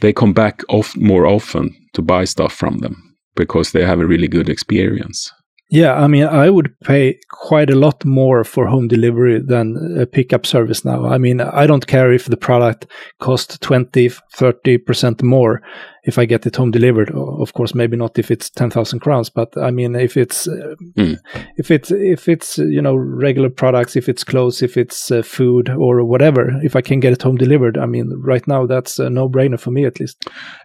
[0.00, 2.94] They come back off more often to buy stuff from them
[3.34, 5.32] because they have a really good experience.
[5.70, 10.06] Yeah, I mean, I would pay quite a lot more for home delivery than a
[10.06, 11.04] pickup service now.
[11.04, 12.86] I mean, I don't care if the product
[13.20, 15.60] costs 20, 30% more
[16.08, 17.10] if I get it home delivered.
[17.12, 21.16] Of course, maybe not if it's 10,000 crowns, but I mean, if it's, uh, Mm.
[21.56, 25.68] if it's, if it's, you know, regular products, if it's clothes, if it's uh, food
[25.68, 29.10] or whatever, if I can get it home delivered, I mean, right now that's a
[29.10, 30.16] no brainer for me at least.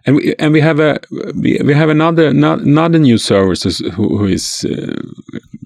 [0.06, 0.98] And we and we have a
[1.42, 5.00] we, we have another no- another new services who, who is uh,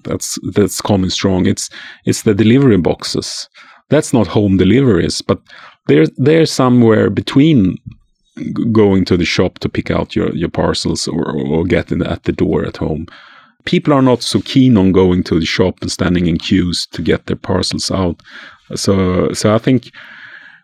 [0.03, 1.47] that's that's coming strong.
[1.47, 1.69] It's
[2.05, 3.49] it's the delivery boxes.
[3.89, 5.39] That's not home deliveries, but
[5.87, 7.77] they're they're somewhere between
[8.71, 12.31] going to the shop to pick out your your parcels or or getting at the
[12.31, 13.05] door at home.
[13.65, 17.01] People are not so keen on going to the shop and standing in queues to
[17.01, 18.21] get their parcels out.
[18.75, 19.91] So so I think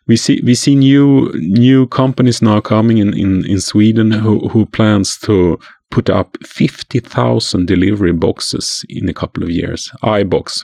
[0.08, 4.66] we see we see new new companies now coming in in, in Sweden who who
[4.66, 5.58] plans to
[5.92, 9.92] put up fifty thousand delivery boxes in a couple of years.
[10.04, 10.64] iBox,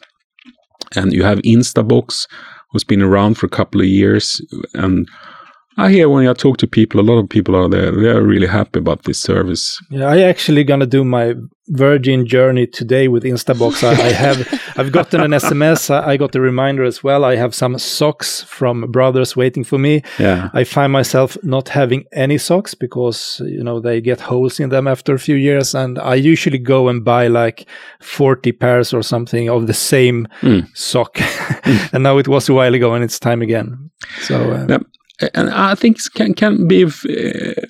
[0.95, 2.27] and you have Instabox,
[2.69, 4.41] who's been around for a couple of years,
[4.73, 5.07] and
[5.77, 7.91] I hear when I talk to people, a lot of people are there.
[7.91, 9.79] They are really happy about this service.
[9.89, 11.35] Yeah, I actually gonna do my
[11.69, 13.81] Virgin journey today with Instabox.
[13.83, 15.89] I, I have, I've gotten an SMS.
[15.89, 17.23] I, I got a reminder as well.
[17.23, 20.01] I have some socks from brothers waiting for me.
[20.19, 24.69] Yeah, I find myself not having any socks because you know they get holes in
[24.69, 27.65] them after a few years, and I usually go and buy like
[28.01, 30.67] forty pairs or something of the same Mm.
[30.75, 31.17] sock.
[31.93, 33.89] and now it was a while ago, and it's time again.
[34.21, 34.79] So uh, Yeah.
[35.33, 37.61] And I think it can can be if, uh,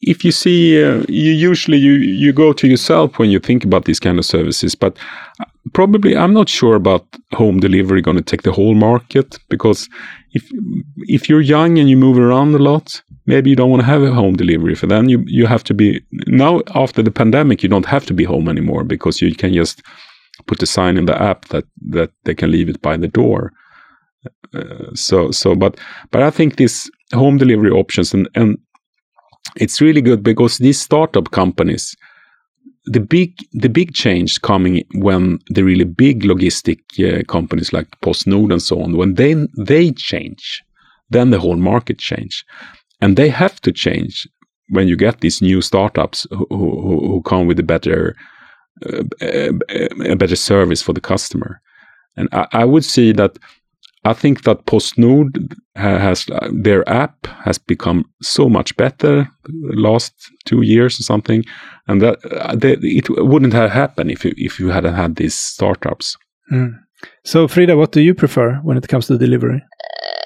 [0.00, 3.84] if you see uh, you usually you you go to yourself when you think about
[3.84, 4.96] these kind of services, but
[5.40, 9.88] uh, probably I'm not sure about home delivery going to take the whole market because
[10.32, 10.44] if
[11.08, 14.02] if you're young and you move around a lot, maybe you don't want to have
[14.02, 14.74] a home delivery.
[14.74, 18.14] For then you you have to be now after the pandemic, you don't have to
[18.14, 19.82] be home anymore because you can just
[20.46, 23.52] put a sign in the app that that they can leave it by the door.
[24.54, 25.78] Uh, so so but
[26.10, 28.58] but I think this home delivery options and and
[29.56, 31.96] it's really good because these startup companies
[32.84, 38.52] the big the big change coming when the really big logistic uh, companies like PostNord
[38.52, 40.62] and so on when they they change
[41.10, 42.44] then the whole market change.
[43.00, 44.26] And they have to change
[44.70, 48.16] when you get these new startups who, who, who come with a better
[48.84, 49.52] uh, a,
[50.10, 51.60] a better service for the customer.
[52.16, 53.38] And I, I would see that
[54.06, 59.28] I think that PostNord has uh, their app has become so much better
[59.74, 60.12] last
[60.44, 61.44] two years or something,
[61.88, 65.34] and that uh, they, it wouldn't have happened if you, if you hadn't had these
[65.34, 66.16] startups.
[66.52, 66.72] mm.
[67.24, 69.60] so Frida, what do you prefer when it comes to delivery?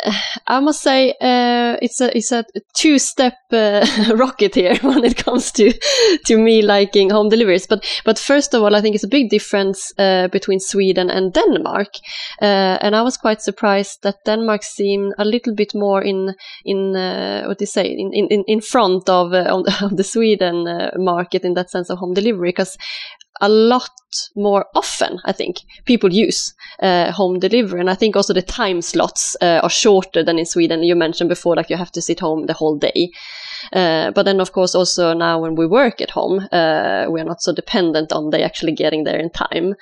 [0.47, 3.87] I must say uh, it's a it's a two step uh,
[4.17, 5.73] rocket here when it comes to
[6.27, 7.67] to me liking home deliveries.
[7.67, 11.33] But but first of all, I think it's a big difference uh, between Sweden and
[11.33, 11.89] Denmark,
[12.43, 16.35] uh, and I was quite surprised that Denmark seemed a little bit more in
[16.65, 20.67] in uh, what do you say in in in front of uh, of the- Sweden
[20.97, 22.77] market in that sense of home delivery because
[23.41, 23.91] a lot
[24.37, 27.81] more often, I think, people use uh, home delivery.
[27.81, 30.83] And I think also the time slots uh, are shorter than in Sweden.
[30.83, 33.11] You mentioned before, like you have to sit home the whole day.
[33.73, 37.25] Uh, but then, of course, also now when we work at home, uh, we are
[37.25, 39.75] not so dependent on they actually getting there in time.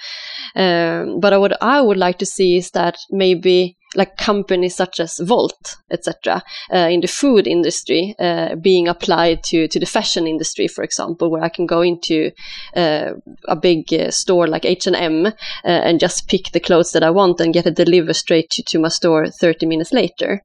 [0.54, 5.20] Um, but what I would like to see is that maybe like companies such as
[5.26, 10.68] Wolt, etc., uh, in the food industry, uh, being applied to to the fashion industry,
[10.68, 12.30] for example, where I can go into
[12.76, 13.12] uh,
[13.46, 17.54] a big uh, store like H and just pick the clothes that I want and
[17.54, 20.42] get it delivered straight to, to my store thirty minutes later.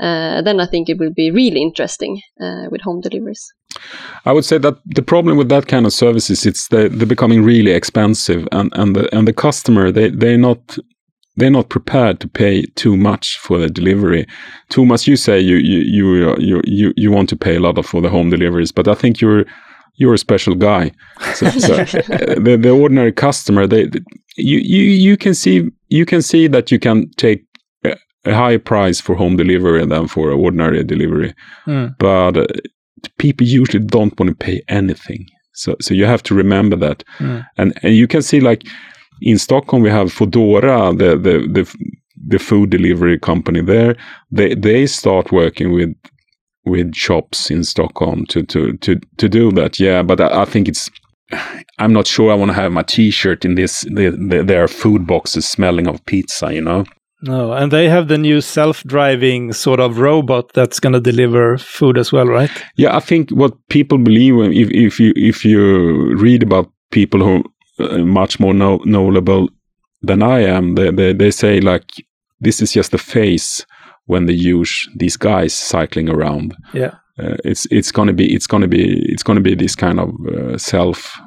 [0.00, 2.22] Uh, then I think it will be really interesting
[2.70, 3.52] with home deliveries.
[4.24, 7.44] I would say that the problem with that kind of services it's they, they're becoming
[7.44, 10.78] really expensive, and and the and the customer they they're not
[11.36, 14.26] they're not prepared to pay too much for the delivery.
[14.68, 17.86] Thomas, you say you you you you you, you want to pay a lot of
[17.86, 19.44] for the home deliveries, but I think you're
[19.96, 20.92] you're a special guy.
[21.34, 23.88] So, so the the ordinary customer, they
[24.36, 27.44] you you you can see you can see that you can take
[27.84, 31.34] a higher price for home delivery than for ordinary delivery,
[31.66, 31.94] mm.
[31.98, 32.46] but uh,
[33.18, 35.26] people usually don't want to pay anything.
[35.54, 37.46] So so you have to remember that, mm.
[37.56, 38.64] and and you can see like
[39.20, 41.74] in Stockholm we have Foodora, the, the, the,
[42.26, 43.96] the food delivery company there.
[44.30, 45.94] They, they start working with,
[46.64, 49.80] with shops in Stockholm to, to, to, to do that.
[49.80, 50.02] Yeah.
[50.02, 50.90] But I, I think it's,
[51.78, 53.82] I'm not sure I want to have my T-shirt in this.
[53.82, 56.84] The, the, their food boxes smelling of pizza, you know.
[57.22, 61.98] No, and they have the new self-driving sort of robot that's going to deliver food
[61.98, 62.50] as well, right?
[62.76, 67.44] Yeah, I think what people believe if if you if you read about people who
[68.04, 69.48] much more know- knowledgeable
[70.02, 70.74] than I am.
[70.74, 71.84] They, they, they say like
[72.40, 73.66] this is just a phase
[74.06, 76.54] when they use these guys cycling around.
[76.72, 80.10] Yeah, uh, it's it's gonna be it's gonna be it's gonna be this kind of
[80.26, 81.20] uh, self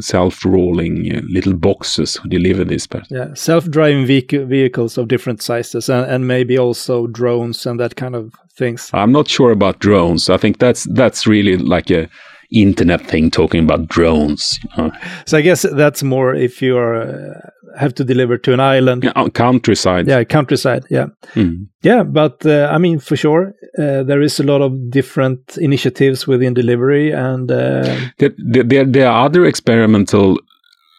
[0.00, 2.86] self-rolling uh, little boxes who deliver this.
[2.86, 7.96] But yeah, self-driving vehicle, vehicles of different sizes and, and maybe also drones and that
[7.96, 8.90] kind of things.
[8.92, 10.28] I'm not sure about drones.
[10.28, 12.08] I think that's that's really like a
[12.50, 14.58] internet thing talking about drones.
[14.62, 14.92] You know?
[15.26, 19.04] So I guess that's more if you are uh, have to deliver to an island,
[19.04, 20.06] yeah, countryside.
[20.06, 20.84] Yeah, countryside.
[20.90, 21.66] Yeah, mm.
[21.82, 22.02] yeah.
[22.02, 26.54] But uh, I mean, for sure, uh, there is a lot of different initiatives within
[26.54, 30.38] delivery, and uh, there, there, there are other experimental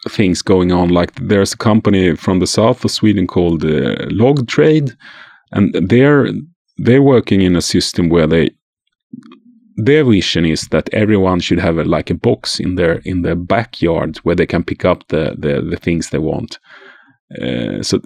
[0.08, 0.88] things going on.
[0.88, 4.96] Like there's a company from the south of Sweden called uh, Logtrade,
[5.52, 6.28] and they're
[6.78, 8.50] they're working in a system where they
[9.84, 13.36] their vision is that everyone should have a, like a box in their in their
[13.36, 16.58] backyard where they can pick up the the, the things they want.
[17.40, 18.00] Uh, so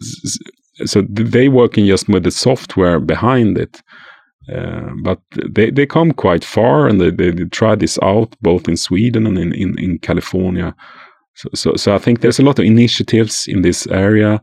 [0.85, 3.83] so they working just with the software behind it.
[4.53, 8.69] Uh, but they, they come quite far and they, they, they, try this out both
[8.69, 10.75] in Sweden and in, in, in California.
[11.35, 14.43] So, so, so I think there's a lot of initiatives in this area.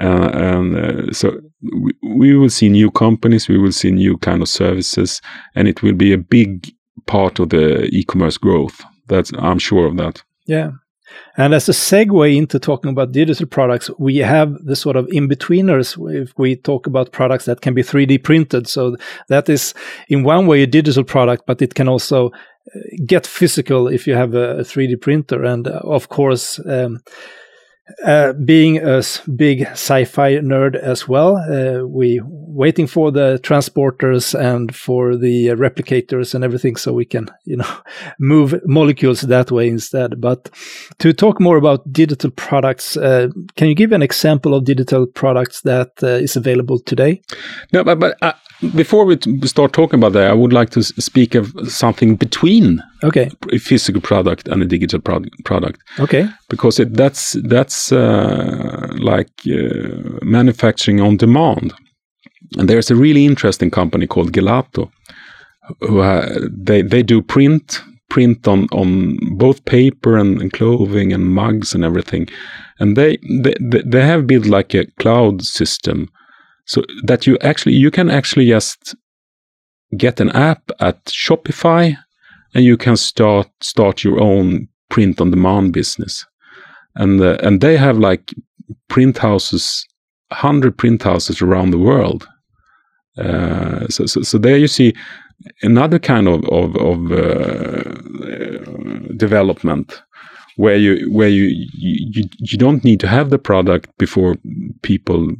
[0.00, 4.40] Uh, and uh, so we, we, will see new companies, we will see new kind
[4.40, 5.20] of services,
[5.54, 6.72] and it will be a big
[7.06, 8.82] part of the e-commerce growth.
[9.08, 10.22] That's I'm sure of that.
[10.46, 10.70] Yeah.
[11.36, 15.28] And as a segue into talking about digital products, we have the sort of in
[15.28, 18.68] betweeners if we talk about products that can be 3D printed.
[18.68, 18.96] So
[19.28, 19.74] that is
[20.08, 24.14] in one way a digital product, but it can also uh, get physical if you
[24.14, 25.44] have a, 3D printer.
[25.44, 27.00] And uh, of course, um,
[28.04, 29.02] uh, being a
[29.34, 36.34] big sci-fi nerd as well, uh, we waiting for the transporters and for the replicators
[36.34, 37.76] and everything, so we can you know
[38.18, 40.20] move molecules that way instead.
[40.20, 40.50] But
[40.98, 45.62] to talk more about digital products, uh, can you give an example of digital products
[45.62, 47.22] that uh, is available today?
[47.72, 51.34] No, but, but uh, before we start talking about that, I would like to speak
[51.34, 53.30] of something between okay.
[53.52, 55.80] a physical product and a digital pro product.
[55.98, 56.28] Okay.
[56.48, 61.72] Because it, that's that's uh, like uh, manufacturing on demand.
[62.58, 64.90] And there's a really interesting company called Gelato,
[65.80, 71.32] who uh, they they do print print on on both paper and, and, clothing and
[71.32, 72.28] mugs and everything,
[72.78, 73.54] and they they
[73.86, 76.10] they have built like a cloud system
[76.70, 78.94] so that you actually you can actually just
[79.96, 81.96] get an app at Shopify
[82.54, 86.24] and you can start start your own print on demand business.
[86.94, 88.32] And uh, and they have like
[88.88, 89.84] print houses
[90.28, 92.28] 100 print houses around the world.
[93.18, 94.94] Uh, so, so, so there you see
[95.62, 97.82] another kind of of, of uh,
[99.16, 100.02] development
[100.56, 104.36] where you where you, you you don't need to have the product before
[104.82, 105.34] people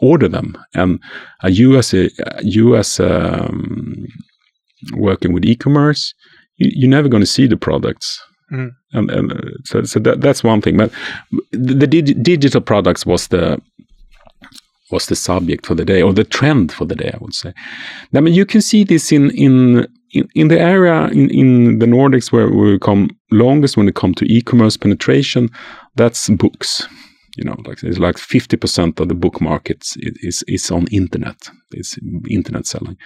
[0.00, 0.56] order them.
[0.74, 1.00] And
[1.44, 2.10] uh, you as a
[2.42, 4.06] you as um,
[4.94, 6.14] working with e-commerce,
[6.56, 8.20] you, are never going to see the products.
[8.52, 8.70] Mm.
[8.92, 10.76] And, and uh, so, so that, that's one thing.
[10.76, 10.90] But
[11.52, 13.60] the, the digital products was the
[14.90, 17.52] was the subject for the day or the trend for the day, I would say.
[18.12, 21.86] I mean, you can see this in in in, in the area in, in the
[21.86, 25.48] Nordics where we come longest when it comes to e-commerce penetration,
[25.94, 26.88] that's books.
[27.36, 31.50] You know, like it's like fifty percent of the book markets is is on internet.
[31.72, 31.96] It's
[32.28, 32.96] internet selling,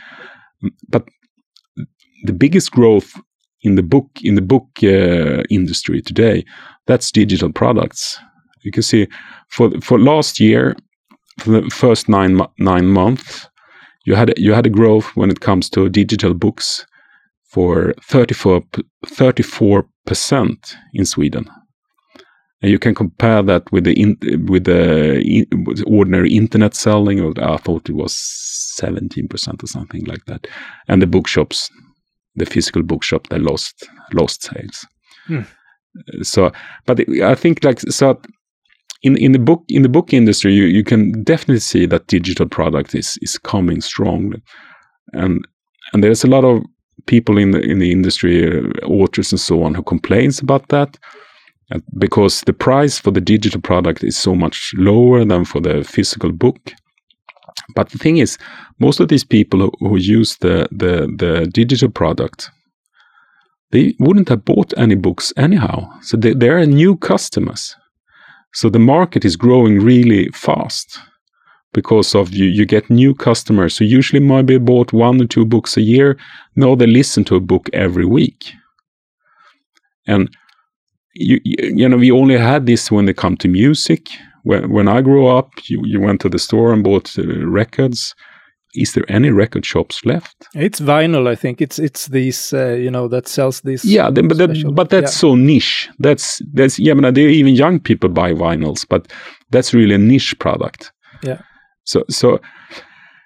[0.88, 1.06] but
[2.24, 3.14] the biggest growth
[3.62, 6.44] in the book in the book uh, industry today,
[6.86, 8.18] that's digital products.
[8.62, 9.08] You can see
[9.48, 10.76] for for last year,
[11.38, 13.48] for the first nine nine months,
[14.06, 16.86] you had you had a growth when it comes to digital books
[17.44, 18.62] for 34
[20.06, 21.48] percent in Sweden.
[22.64, 24.16] And you can compare that with the in,
[24.48, 25.46] with the in,
[25.86, 27.20] ordinary internet selling.
[27.20, 30.46] Or I thought it was seventeen percent or something like that.
[30.88, 31.68] And the bookshops,
[32.36, 34.86] the physical bookshop, they lost lost sales.
[35.26, 35.42] Hmm.
[36.22, 36.52] So,
[36.86, 38.18] but I think like so
[39.02, 42.48] in in the book in the book industry, you, you can definitely see that digital
[42.48, 44.40] product is is coming strongly,
[45.12, 45.46] and
[45.92, 46.62] and there's a lot of
[47.04, 50.96] people in the in the industry, uh, authors and so on, who complains about that
[51.98, 56.32] because the price for the digital product is so much lower than for the physical
[56.32, 56.72] book.
[57.74, 58.38] But the thing is,
[58.78, 62.50] most of these people who, use the, the the digital product,
[63.70, 65.88] they wouldn't have bought any books anyhow.
[66.02, 67.76] So they, they are new customers.
[68.52, 70.98] So the market is growing really fast
[71.74, 75.44] because of you, you get new customers who usually might be bought one or two
[75.44, 76.16] books a year.
[76.56, 78.52] Now they listen to a book every week.
[80.06, 80.34] And
[81.14, 84.08] you, you know, we only had this when it come to music.
[84.42, 88.14] When, when I grew up, you, you went to the store and bought uh, records
[88.74, 90.34] is there any record shops left?
[90.54, 91.60] It's vinyl, I think.
[91.60, 93.84] It's it's these uh, you know that sells these.
[93.84, 95.20] Yeah, but that, but that's yeah.
[95.20, 95.88] so niche.
[95.98, 99.12] That's that's yeah, but even young people buy vinyls, but
[99.50, 100.92] that's really a niche product.
[101.22, 101.40] Yeah.
[101.84, 102.40] So so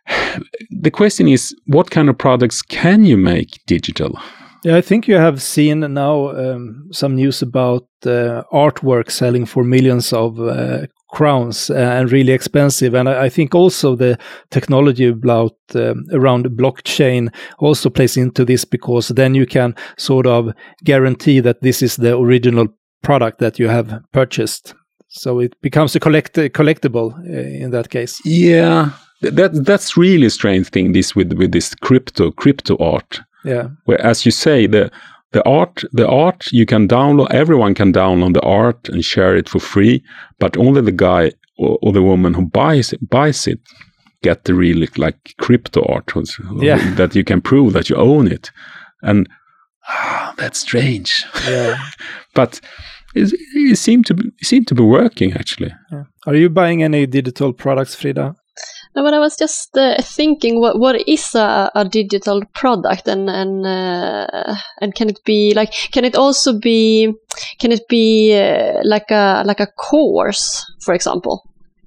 [0.71, 4.19] the question is, what kind of products can you make digital?
[4.65, 9.63] Yeah, I think you have seen now um, some news about uh, artwork selling for
[9.63, 12.95] millions of uh, crowns uh, and really expensive.
[12.95, 14.19] And I, I, think also the
[14.51, 20.53] technology about um, around blockchain also plays into this because then you can sort of
[20.85, 22.69] guarantee that this is the original
[23.03, 24.75] product that you have purchased.
[25.09, 28.21] So it becomes a collect collectible uh, in that case.
[28.25, 28.91] Yeah,
[29.23, 30.93] that that's really strange thing.
[30.93, 33.21] This with with this crypto crypto art.
[33.45, 34.91] Yeah, where as you say the
[35.33, 39.49] the art the art you can download everyone can download the art and share it
[39.49, 40.03] for free
[40.39, 43.61] but only the guy or, or the woman who buys it buys it
[44.23, 46.11] get the real like crypto art
[46.61, 46.95] yeah.
[46.95, 48.51] that you can prove that you own it
[49.03, 49.29] and
[49.89, 51.79] ah, that's strange yeah.
[52.35, 52.61] but
[53.15, 56.05] it, it seemed to be, it seemed to be working actually yeah.
[56.27, 58.35] are you buying any digital products frida
[58.95, 63.29] no, but I was just uh, thinking, what what is a, a digital product, and
[63.29, 67.13] and uh, and can it be like, can it also be,
[67.61, 71.43] can it be uh, like a like a course, for example?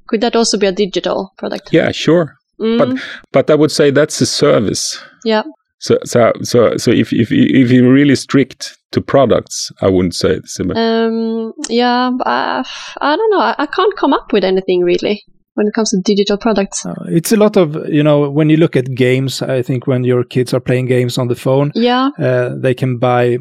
[0.08, 1.70] Could that also be a digital product?
[1.72, 2.36] Yeah, sure.
[2.60, 2.78] Mm.
[2.78, 5.00] But but I would say that's a service.
[5.26, 5.44] Yeah.
[5.80, 10.34] So so so so if if if you're really strict to products, I wouldn't say
[10.36, 10.80] it's similar.
[10.80, 11.54] Um.
[11.70, 12.12] Yeah.
[12.26, 12.64] I,
[13.02, 13.40] I don't know.
[13.40, 15.24] I, I can't come up with anything really
[15.56, 16.86] when it comes to digital products.
[16.86, 20.04] Uh, it's a lot of, you know, when you look at games, I think when
[20.04, 23.38] your kids are playing games on the phone, yeah, uh, they can buy,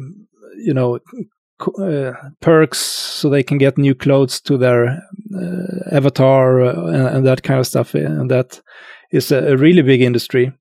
[0.57, 0.99] you know,
[1.79, 7.25] uh, perks so they can get new clothes to their uh, avatar uh, and, and,
[7.25, 7.93] that kind of stuff.
[7.93, 8.61] And that
[9.11, 10.51] is a, a really big industry.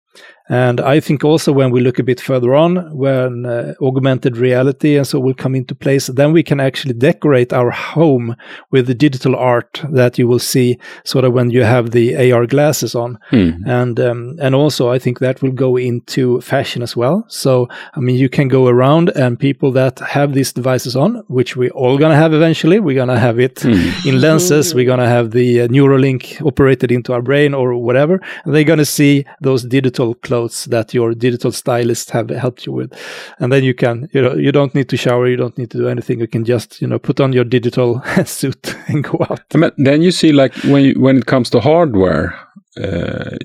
[0.50, 4.96] And I think also when we look a bit further on, when uh, augmented reality
[4.96, 8.34] and so will come into place, then we can actually decorate our home
[8.72, 12.46] with the digital art that you will see sort of when you have the AR
[12.46, 13.16] glasses on.
[13.30, 13.50] Hmm.
[13.64, 17.24] And um, and also I think that will go into fashion as well.
[17.28, 21.54] So I mean you can go around and people that have these devices on, which
[21.54, 23.90] we're all gonna have eventually, we're gonna have it hmm.
[24.04, 28.20] in lenses, we're gonna have the uh, Neuralink operated into our brain or whatever.
[28.44, 32.72] And they're gonna see those digital clothes notes that your digital stylist have helped you
[32.72, 32.92] with.
[33.38, 35.78] And then you can you know you don't need to shower you don't need to
[35.78, 36.20] do anything.
[36.20, 39.42] You can just you know put on your digital suit and go out.
[39.76, 42.34] Then you see like when you, when it comes to hardware
[42.80, 43.36] uh,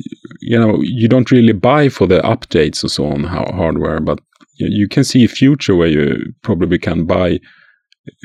[0.42, 4.20] you know you don't really buy for the updates and so on how hardware but
[4.56, 7.40] you, you can see a future where you probably can buy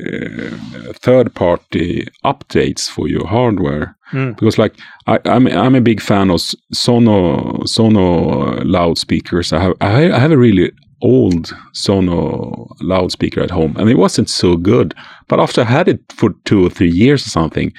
[0.07, 4.37] uh, third party updates for your hardware mm.
[4.37, 4.77] because like
[5.07, 6.41] I, am I'm, I'm a big fan of
[6.75, 9.53] Sonos Sonos loudspeakers.
[9.53, 10.73] I have I have a really
[11.03, 14.95] old Sonos loudspeaker at home, and it wasn't so good.
[15.29, 17.73] But after I had it for two or three years or something,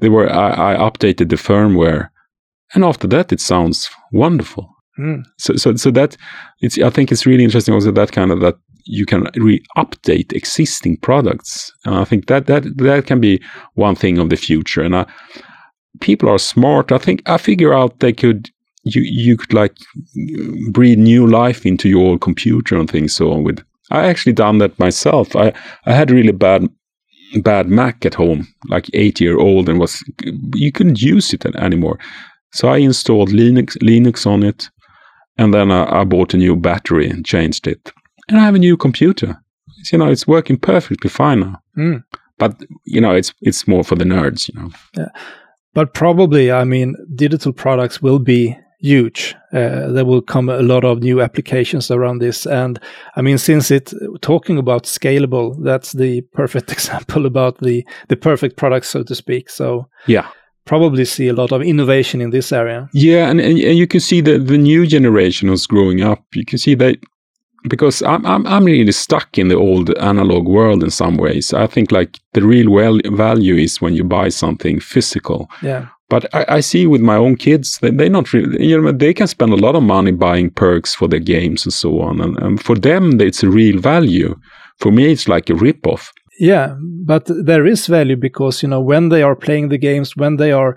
[0.00, 2.08] they were I, I updated the firmware,
[2.74, 4.70] and after that it sounds wonderful.
[4.98, 5.24] Mm.
[5.38, 6.16] So, so, so that
[6.60, 6.78] it's.
[6.78, 8.54] I think it's really interesting also that kind of that
[8.84, 13.40] you can re-update existing products, and I think that that that can be
[13.74, 14.82] one thing of the future.
[14.82, 15.06] And I,
[16.00, 16.92] people are smart.
[16.92, 18.50] I think I figure out they could
[18.84, 19.76] you you could like
[20.70, 24.78] breathe new life into your computer and things so on with I actually done that
[24.78, 25.36] myself.
[25.36, 25.52] I,
[25.86, 26.68] I had really bad
[27.42, 30.02] bad Mac at home, like eight year old, and was
[30.54, 31.98] you couldn't use it anymore.
[32.52, 34.68] So I installed Linux Linux on it,
[35.38, 37.92] and then I, I bought a new battery and changed it,
[38.28, 39.40] and I have a new computer.
[39.92, 41.60] You know, it's working perfectly fine now.
[41.76, 42.04] Mm.
[42.38, 44.48] But you know, it's it's more for the nerds.
[44.48, 44.70] You know.
[44.96, 45.08] Yeah.
[45.74, 49.34] But probably, I mean, digital products will be huge.
[49.52, 52.46] Uh, there will come a lot of new applications around this.
[52.46, 52.78] And
[53.16, 58.56] I mean, since it talking about scalable, that's the perfect example about the, the perfect
[58.56, 59.50] product, so to speak.
[59.50, 60.28] So yeah,
[60.64, 62.88] probably see a lot of innovation in this area.
[62.92, 63.28] Yeah.
[63.28, 66.58] And, and, and you can see that the new generation who's growing up, you can
[66.58, 66.98] see that
[67.68, 71.52] because I'm, I'm, I'm really stuck in the old analog world in some ways.
[71.52, 75.50] I think like the real well value is when you buy something physical.
[75.62, 75.88] Yeah.
[76.10, 79.14] But I, I, see with my own kids that they not really, you know, they
[79.14, 82.20] can spend a lot of money buying perks for their games and so on.
[82.20, 84.36] And, and for them, it's a real value.
[84.78, 86.08] For me, it's like a ripoff.
[86.38, 90.36] Yeah, but there is value because, you know, when they are playing the games, when
[90.36, 90.76] they are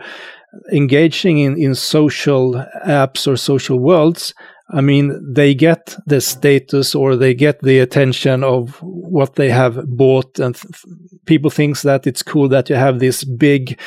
[0.72, 2.54] engaging in, in social
[2.86, 4.34] apps or social worlds,
[4.70, 9.86] I mean, they get the status or they get the attention of what they have
[9.88, 10.84] bought, and th-
[11.26, 13.80] people thinks that it's cool that you have this big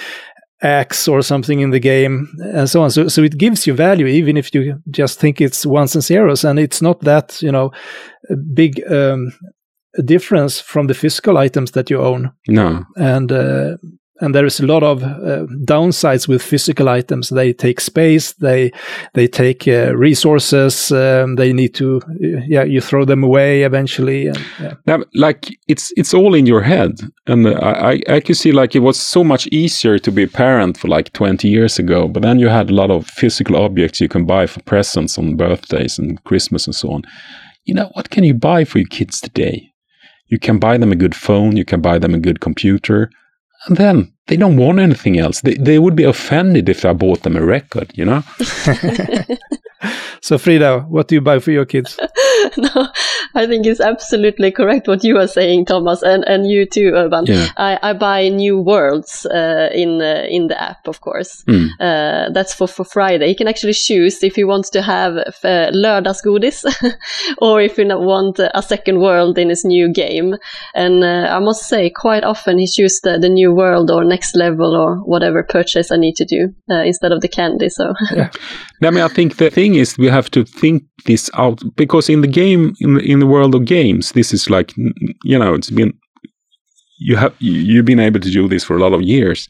[0.62, 2.90] axe or something in the game and so on.
[2.90, 6.44] So, so it gives you value, even if you just think it's ones and zeros.
[6.44, 7.72] And it's not that, you know,
[8.52, 9.32] big um,
[10.04, 12.32] difference from the physical items that you own.
[12.48, 12.84] No.
[12.96, 13.76] And, uh,
[14.20, 17.30] and there is a lot of uh, downsides with physical items.
[17.30, 18.70] They take space, they
[19.14, 20.92] they take uh, resources.
[20.92, 24.26] Um, they need to, yeah, you throw them away eventually.
[24.26, 24.74] And, yeah.
[24.86, 28.80] now, like it's it's all in your head, and I I could see like it
[28.80, 32.08] was so much easier to be a parent for like twenty years ago.
[32.08, 35.36] But then you had a lot of physical objects you can buy for presents on
[35.36, 37.02] birthdays and Christmas and so on.
[37.64, 39.66] You know what can you buy for your kids today?
[40.26, 41.56] You can buy them a good phone.
[41.56, 43.10] You can buy them a good computer
[43.66, 45.40] and then they don't want anything else.
[45.40, 48.22] They, they would be offended if I bought them a record, you know?
[50.20, 51.98] so, Frida, what do you buy for your kids?
[52.56, 52.88] no,
[53.34, 57.26] I think it's absolutely correct what you are saying, Thomas, and, and you too, Urban.
[57.26, 57.48] Yeah.
[57.56, 61.44] I, I buy new worlds uh, in uh, in the app, of course.
[61.44, 61.68] Mm.
[61.80, 63.28] Uh, that's for, for Friday.
[63.28, 66.64] You can actually choose if you want to have uh, lördagsgodis
[67.38, 70.36] or if you want a second world in his new game.
[70.74, 74.19] And uh, I must say, quite often he chooses the, the new world or next
[74.34, 77.68] level or whatever purchase I need to do uh, instead of the candy.
[77.68, 78.30] So, yeah.
[78.82, 82.20] I mean, I think the thing is we have to think this out because in
[82.20, 84.74] the game in the, in the world of games this is like
[85.24, 85.92] you know it's been
[86.98, 89.48] you have you've been able to do this for a lot of years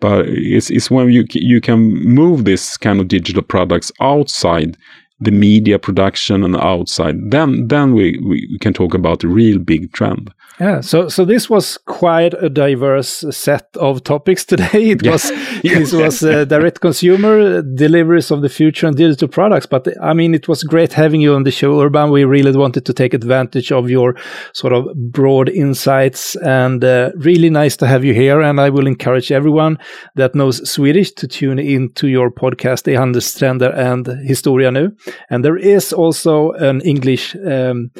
[0.00, 4.76] but it's it's when you you can move this kind of digital products outside
[5.20, 9.92] the media production and outside then then we, we can talk about a real big
[9.92, 14.66] trend yeah, so so this was quite a diverse set of topics today.
[14.98, 15.30] It was
[15.62, 19.66] this was uh, direct consumer deliveries of the future and digital products.
[19.66, 22.10] But I mean, it was great having you on the show, Urban.
[22.10, 24.16] We really wanted to take advantage of your
[24.52, 28.40] sort of broad insights, and uh, really nice to have you here.
[28.40, 29.78] And I will encourage everyone
[30.16, 34.90] that knows Swedish to tune into your podcast, De Handelstrender and Historia Nu.
[35.30, 37.36] And there is also an English.
[37.36, 37.90] Um,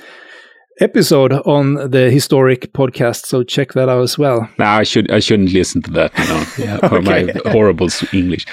[0.81, 4.49] episode on the historic podcast so check that out as well.
[4.59, 8.47] No i should i shouldn't listen to that you know Yeah, for my horrible english.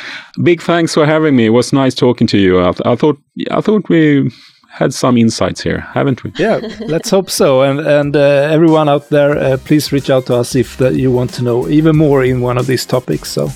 [0.44, 1.46] Big thanks for having me.
[1.46, 2.60] It was nice talking to you.
[2.62, 3.18] I, th- I thought
[3.52, 4.32] i thought we
[4.70, 6.32] had some insights here haven't we?
[6.38, 7.62] Yeah let's hope so.
[7.62, 11.12] And and uh, everyone out there uh, please reach out to us if that you
[11.12, 13.30] want to know even more in one of these topics.
[13.32, 13.48] So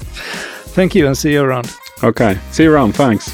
[0.76, 1.70] thank you and see you around.
[2.04, 2.94] Okay see you around.
[2.96, 3.32] Thanks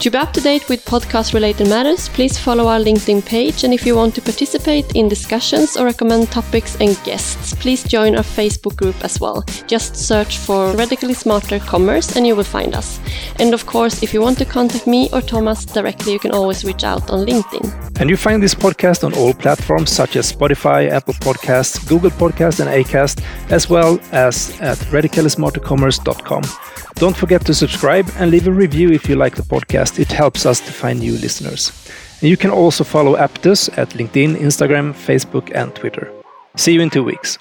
[0.00, 3.64] To be up to date with podcast related matters, please follow our LinkedIn page.
[3.64, 8.14] And if you want to participate in discussions or recommend topics and guests, please join
[8.14, 9.44] our Facebook group as well.
[9.66, 13.00] Just search for Radically Smarter Commerce and you will find us.
[13.40, 16.64] And of course, if you want to contact me or Thomas directly, you can always
[16.64, 17.88] reach out on LinkedIn.
[18.00, 22.60] and you find this podcast on all platforms such as spotify apple podcasts google podcasts
[22.60, 23.20] and acast
[23.50, 26.42] as well as at radicalsmartercommerce.com
[26.94, 29.42] don't forget to subscribe and leave a review if you like the
[29.88, 29.98] podcast.
[29.98, 31.72] It helps us to find new listeners.
[32.20, 36.10] And you can also follow Apptus at linkedin instagram facebook and twitter.
[36.56, 37.38] See you in two weeks